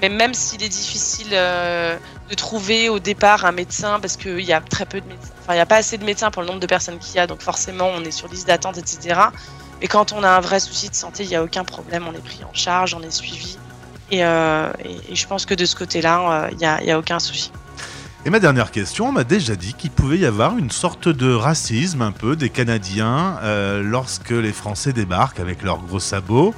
mais 0.01 0.09
même 0.09 0.33
s'il 0.33 0.63
est 0.63 0.69
difficile 0.69 1.29
euh, 1.33 1.95
de 2.29 2.35
trouver 2.35 2.89
au 2.89 2.99
départ 2.99 3.45
un 3.45 3.51
médecin 3.51 3.99
parce 3.99 4.17
qu'il 4.17 4.41
y 4.41 4.53
a 4.53 4.59
très 4.61 4.85
peu 4.85 4.99
de 4.99 5.07
médecins, 5.07 5.33
enfin 5.41 5.53
il 5.53 5.57
n'y 5.57 5.61
a 5.61 5.65
pas 5.65 5.75
assez 5.77 5.97
de 5.97 6.03
médecins 6.03 6.31
pour 6.31 6.41
le 6.41 6.47
nombre 6.47 6.59
de 6.59 6.65
personnes 6.67 6.97
qu'il 6.97 7.15
y 7.15 7.19
a, 7.19 7.27
donc 7.27 7.41
forcément 7.41 7.89
on 7.93 8.01
est 8.03 8.11
sur 8.11 8.27
liste 8.27 8.47
d'attente, 8.47 8.77
etc. 8.77 9.19
Mais 9.79 9.87
quand 9.87 10.11
on 10.11 10.23
a 10.23 10.29
un 10.29 10.39
vrai 10.39 10.59
souci 10.59 10.89
de 10.89 10.95
santé, 10.95 11.23
il 11.23 11.29
n'y 11.29 11.35
a 11.35 11.43
aucun 11.43 11.63
problème, 11.63 12.07
on 12.07 12.13
est 12.13 12.23
pris 12.23 12.43
en 12.43 12.53
charge, 12.53 12.93
on 12.93 13.01
est 13.01 13.11
suivi. 13.11 13.57
Et, 14.11 14.23
euh, 14.25 14.71
et- 14.83 15.15
je 15.15 15.27
pense 15.27 15.45
que 15.45 15.53
de 15.53 15.65
ce 15.65 15.75
côté-là, 15.75 16.45
euh, 16.45 16.49
il 16.51 16.57
n'y 16.57 16.87
y 16.87 16.91
a 16.91 16.99
aucun 16.99 17.19
souci. 17.19 17.51
Et 18.23 18.29
ma 18.29 18.39
dernière 18.39 18.69
question, 18.69 19.07
on 19.09 19.11
m'a 19.11 19.23
déjà 19.23 19.55
dit 19.55 19.73
qu'il 19.73 19.89
pouvait 19.89 20.19
y 20.19 20.27
avoir 20.27 20.55
une 20.55 20.69
sorte 20.69 21.07
de 21.07 21.33
racisme 21.33 22.03
un 22.03 22.11
peu 22.11 22.35
des 22.35 22.51
Canadiens 22.51 23.39
euh, 23.41 23.81
lorsque 23.81 24.29
les 24.29 24.53
Français 24.53 24.93
débarquent 24.93 25.39
avec 25.39 25.63
leurs 25.63 25.79
gros 25.79 25.99
sabots. 25.99 26.53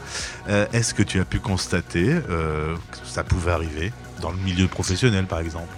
Euh, 0.50 0.66
Est-ce 0.74 0.94
que 0.94 1.04
tu 1.04 1.22
as 1.22 1.26
pu 1.26 1.40
constater 1.40 2.20
euh, 2.30 2.76
que 2.92 2.98
ça 3.06 3.24
pouvait 3.24 3.54
arriver 3.54 3.94
dans 4.22 4.32
le 4.32 4.38
milieu 4.40 4.68
professionnel 4.68 5.26
par 5.26 5.40
exemple? 5.40 5.74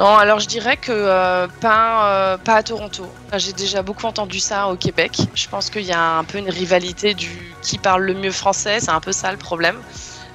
Non, 0.00 0.16
alors 0.16 0.40
je 0.40 0.48
dirais 0.48 0.76
que 0.76 1.46
pas, 1.60 2.38
pas 2.38 2.54
à 2.54 2.62
Toronto. 2.64 3.06
J'ai 3.36 3.52
déjà 3.52 3.82
beaucoup 3.82 4.06
entendu 4.06 4.40
ça 4.40 4.66
au 4.66 4.74
Québec. 4.76 5.16
Je 5.34 5.48
pense 5.48 5.70
qu'il 5.70 5.82
y 5.82 5.92
a 5.92 6.18
un 6.18 6.24
peu 6.24 6.38
une 6.38 6.50
rivalité 6.50 7.14
du 7.14 7.30
qui 7.62 7.78
parle 7.78 8.02
le 8.02 8.14
mieux 8.14 8.32
français. 8.32 8.78
C'est 8.80 8.90
un 8.90 9.00
peu 9.00 9.12
ça 9.12 9.30
le 9.30 9.38
problème. 9.38 9.76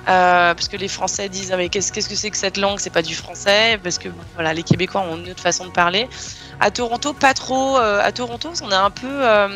Euh, 0.09 0.53
parce 0.53 0.67
que 0.67 0.75
les 0.75 0.89
Français 0.89 1.29
disent 1.29 1.51
ah, 1.53 1.57
mais 1.57 1.69
qu'est-ce 1.69 1.93
qu'est-ce 1.93 2.09
que 2.09 2.15
c'est 2.15 2.29
que 2.29 2.37
cette 2.37 2.57
langue? 2.57 2.79
C'est 2.79 2.89
pas 2.89 3.01
du 3.01 3.15
français. 3.15 3.79
Parce 3.81 3.97
que 3.97 4.09
voilà, 4.33 4.53
les 4.53 4.63
Québécois 4.63 5.01
ont 5.01 5.17
une 5.17 5.31
autre 5.31 5.41
façon 5.41 5.65
de 5.65 5.71
parler. 5.71 6.09
À 6.59 6.71
Toronto, 6.71 7.13
pas 7.13 7.33
trop. 7.33 7.77
Euh, 7.77 8.01
à 8.03 8.11
Toronto, 8.11 8.49
on 8.61 8.71
a 8.71 8.79
un 8.79 8.89
peu. 8.89 9.07
euh, 9.07 9.47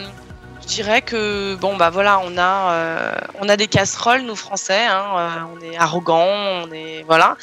je 0.62 0.68
dirais 0.68 1.02
que 1.02 1.56
bon 1.56 1.78
bah 1.78 1.90
voilà, 1.90 2.20
on 2.20 2.38
a 2.38 3.14
on 3.40 3.48
a 3.48 3.56
des 3.58 3.68
casseroles 3.68 4.22
nous 4.22 4.36
Français. 4.36 4.86
Hein, 4.86 5.48
on 5.56 5.62
est 5.62 5.78
arrogants, 5.78 6.64
on 6.66 6.72
est 6.72 7.04
voilà. 7.04 7.38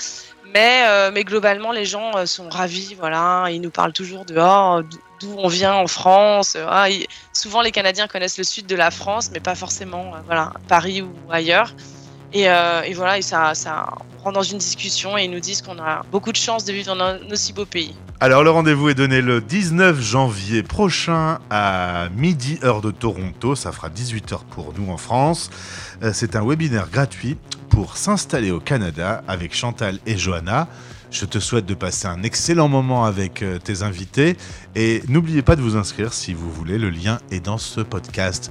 Mais, 0.54 1.10
mais 1.10 1.24
globalement, 1.24 1.72
les 1.72 1.84
gens 1.84 2.26
sont 2.26 2.48
ravis. 2.48 2.94
Voilà, 2.98 3.46
ils 3.50 3.60
nous 3.60 3.70
parlent 3.70 3.92
toujours 3.92 4.24
de 4.24 4.36
oh, 4.38 4.82
d'où 5.20 5.34
on 5.38 5.48
vient 5.48 5.74
en 5.74 5.86
France. 5.86 6.56
Ah, 6.68 6.86
souvent, 7.32 7.60
les 7.60 7.72
Canadiens 7.72 8.06
connaissent 8.06 8.38
le 8.38 8.44
sud 8.44 8.66
de 8.66 8.76
la 8.76 8.90
France, 8.90 9.30
mais 9.32 9.40
pas 9.40 9.54
forcément 9.54 10.12
voilà 10.26 10.52
Paris 10.68 11.02
ou 11.02 11.12
ailleurs. 11.30 11.74
Et, 12.34 12.48
euh, 12.48 12.82
et 12.82 12.94
voilà, 12.94 13.16
et 13.18 13.22
ça, 13.22 13.54
ça 13.54 13.86
on 14.18 14.24
rentre 14.24 14.34
dans 14.34 14.42
une 14.42 14.58
discussion 14.58 15.16
et 15.16 15.24
ils 15.24 15.30
nous 15.30 15.38
disent 15.38 15.62
qu'on 15.62 15.78
a 15.78 16.02
beaucoup 16.10 16.32
de 16.32 16.36
chance 16.36 16.64
de 16.64 16.72
vivre 16.72 16.94
dans 16.94 17.00
un 17.04 17.18
aussi 17.30 17.52
beau 17.52 17.64
pays. 17.64 17.94
Alors 18.18 18.42
le 18.42 18.50
rendez-vous 18.50 18.88
est 18.88 18.94
donné 18.94 19.20
le 19.20 19.40
19 19.40 20.00
janvier 20.00 20.64
prochain 20.64 21.38
à 21.50 22.08
midi 22.16 22.58
heure 22.64 22.80
de 22.80 22.90
Toronto, 22.90 23.54
ça 23.54 23.70
fera 23.70 23.88
18h 23.88 24.40
pour 24.50 24.72
nous 24.76 24.90
en 24.90 24.96
France. 24.96 25.48
Euh, 26.02 26.10
C'est 26.12 26.34
un 26.34 26.44
webinaire 26.44 26.88
gratuit 26.90 27.36
pour 27.68 27.96
s'installer 27.96 28.50
au 28.50 28.60
Canada 28.60 29.22
avec 29.28 29.54
Chantal 29.54 29.98
et 30.04 30.16
Johanna. 30.16 30.66
Je 31.12 31.26
te 31.26 31.38
souhaite 31.38 31.66
de 31.66 31.74
passer 31.74 32.08
un 32.08 32.24
excellent 32.24 32.66
moment 32.66 33.04
avec 33.04 33.42
euh, 33.42 33.58
tes 33.58 33.82
invités 33.82 34.36
et 34.74 35.02
n'oubliez 35.06 35.42
pas 35.42 35.54
de 35.54 35.62
vous 35.62 35.76
inscrire 35.76 36.12
si 36.12 36.34
vous 36.34 36.50
voulez, 36.50 36.78
le 36.78 36.90
lien 36.90 37.18
est 37.30 37.44
dans 37.44 37.58
ce 37.58 37.80
podcast. 37.80 38.50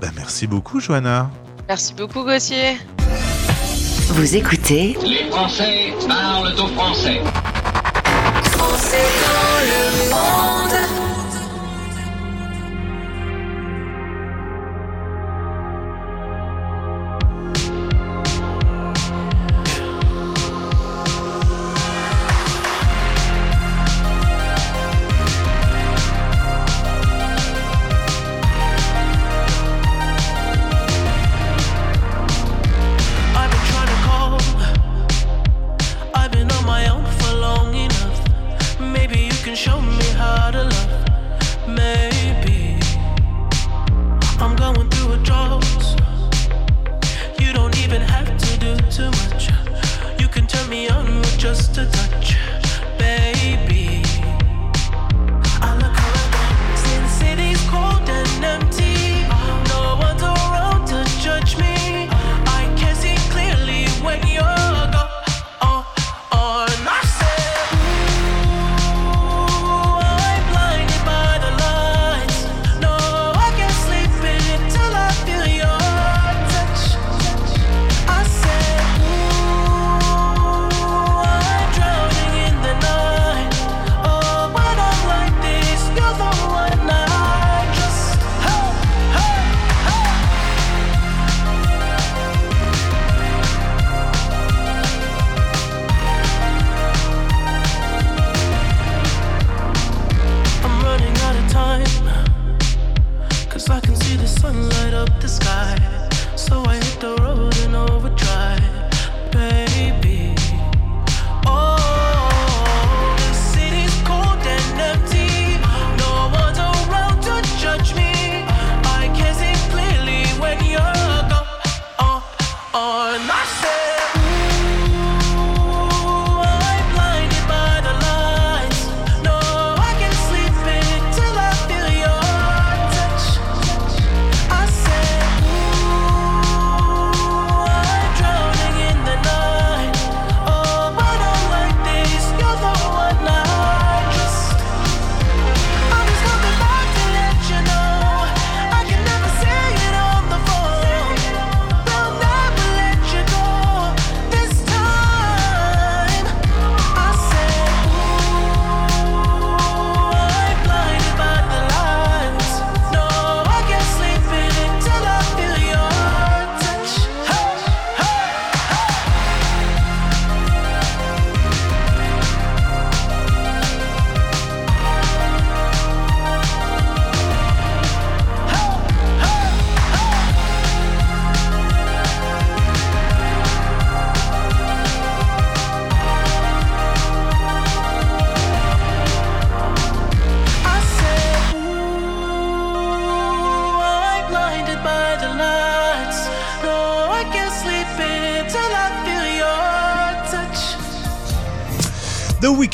Ben, 0.00 0.12
merci 0.16 0.46
beaucoup 0.46 0.80
Johanna. 0.80 1.30
Merci 1.68 1.92
beaucoup, 1.92 2.24
Gauthier. 2.24 2.78
Vous 4.10 4.36
écoutez 4.36 4.96
Les 5.04 5.30
Français 5.30 5.92
parlent 6.08 6.54
aux 6.58 6.66
Français. 6.68 7.20
Français 8.44 9.04
dans 9.22 9.60
le 9.68 10.10
monde. 10.10 10.97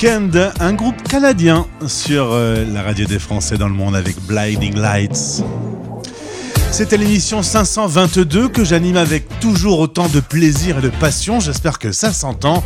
Un 0.07 0.75
groupe 0.75 1.03
canadien 1.09 1.67
sur 1.87 2.33
euh, 2.33 2.63
la 2.71 2.83
radio 2.83 3.07
des 3.07 3.19
Français 3.19 3.57
dans 3.57 3.69
le 3.69 3.75
monde 3.75 3.97
avec 3.97 4.21
Blinding 4.27 4.77
Lights. 4.77 5.43
C'était 6.71 6.99
l'émission 6.99 7.43
522 7.43 8.49
que 8.51 8.65
j'anime 8.65 8.99
avec 8.99 9.27
toujours 9.41 9.79
autant 9.79 10.09
de 10.09 10.21
plaisir 10.21 10.81
et 10.81 10.83
de 10.83 10.91
passion. 10.91 11.41
J'espère 11.41 11.79
que 11.79 11.91
ça 11.91 12.13
s'entend. 12.13 12.63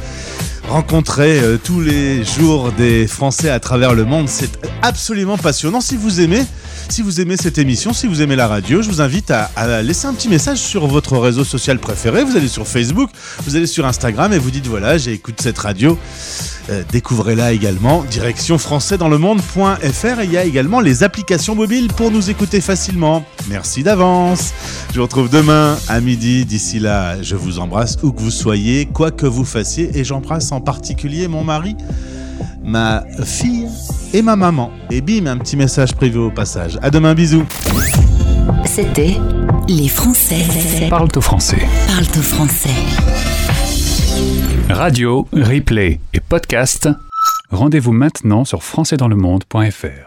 Rencontrer 0.68 1.38
euh, 1.38 1.58
tous 1.62 1.80
les 1.80 2.24
jours 2.24 2.72
des 2.72 3.06
Français 3.06 3.50
à 3.50 3.60
travers 3.60 3.94
le 3.94 4.04
monde, 4.04 4.28
c'est 4.28 4.58
absolument 4.82 5.38
passionnant. 5.38 5.80
Si 5.80 5.94
vous 5.94 6.20
aimez, 6.20 6.44
si 6.90 7.02
vous 7.02 7.20
aimez 7.20 7.36
cette 7.36 7.58
émission, 7.58 7.92
si 7.92 8.06
vous 8.06 8.22
aimez 8.22 8.36
la 8.36 8.48
radio, 8.48 8.82
je 8.82 8.88
vous 8.88 9.00
invite 9.00 9.30
à, 9.30 9.82
laisser 9.82 10.06
un 10.06 10.14
petit 10.14 10.28
message 10.28 10.58
sur 10.58 10.86
votre 10.86 11.16
réseau 11.18 11.44
social 11.44 11.78
préféré. 11.78 12.24
Vous 12.24 12.36
allez 12.36 12.48
sur 12.48 12.66
Facebook, 12.66 13.10
vous 13.44 13.56
allez 13.56 13.66
sur 13.66 13.86
Instagram 13.86 14.32
et 14.32 14.38
vous 14.38 14.50
dites 14.50 14.66
voilà, 14.66 14.98
j'ai 14.98 15.12
écouté 15.12 15.42
cette 15.42 15.58
radio. 15.58 15.98
Euh, 16.70 16.82
Découvrez-la 16.90 17.52
également. 17.52 18.04
Direction 18.10 18.58
françaisdanslemonde.fr 18.58 20.20
et 20.20 20.24
il 20.24 20.32
y 20.32 20.36
a 20.36 20.44
également 20.44 20.80
les 20.80 21.02
applications 21.02 21.54
mobiles 21.54 21.88
pour 21.88 22.10
nous 22.10 22.30
écouter 22.30 22.60
facilement. 22.60 23.24
Merci 23.48 23.82
d'avance. 23.82 24.52
Je 24.92 24.96
vous 24.96 25.02
retrouve 25.02 25.30
demain 25.30 25.76
à 25.88 26.00
midi. 26.00 26.44
D'ici 26.44 26.78
là, 26.78 27.22
je 27.22 27.36
vous 27.36 27.58
embrasse 27.58 27.98
où 28.02 28.12
que 28.12 28.20
vous 28.20 28.30
soyez, 28.30 28.86
quoi 28.86 29.10
que 29.10 29.26
vous 29.26 29.44
fassiez 29.44 29.98
et 29.98 30.04
j'embrasse 30.04 30.52
en 30.52 30.60
particulier 30.60 31.28
mon 31.28 31.44
mari, 31.44 31.76
ma 32.68 33.02
fille 33.24 33.66
et 34.12 34.22
ma 34.22 34.36
maman. 34.36 34.70
Et 34.90 35.00
bim, 35.00 35.26
un 35.26 35.38
petit 35.38 35.56
message 35.56 35.94
privé 35.94 36.18
au 36.18 36.30
passage. 36.30 36.78
À 36.82 36.90
demain, 36.90 37.14
bisous. 37.14 37.44
C'était 38.64 39.16
Les 39.68 39.88
Français 39.88 40.44
Parle 40.90 41.08
au 41.16 41.20
français. 41.20 41.66
parlent 41.86 42.18
au 42.18 42.22
français. 42.22 42.70
Radio, 44.68 45.26
replay 45.32 46.00
et 46.12 46.20
podcast. 46.20 46.88
Rendez-vous 47.50 47.92
maintenant 47.92 48.44
sur 48.44 48.62
françaisdanslemonde.fr. 48.62 50.04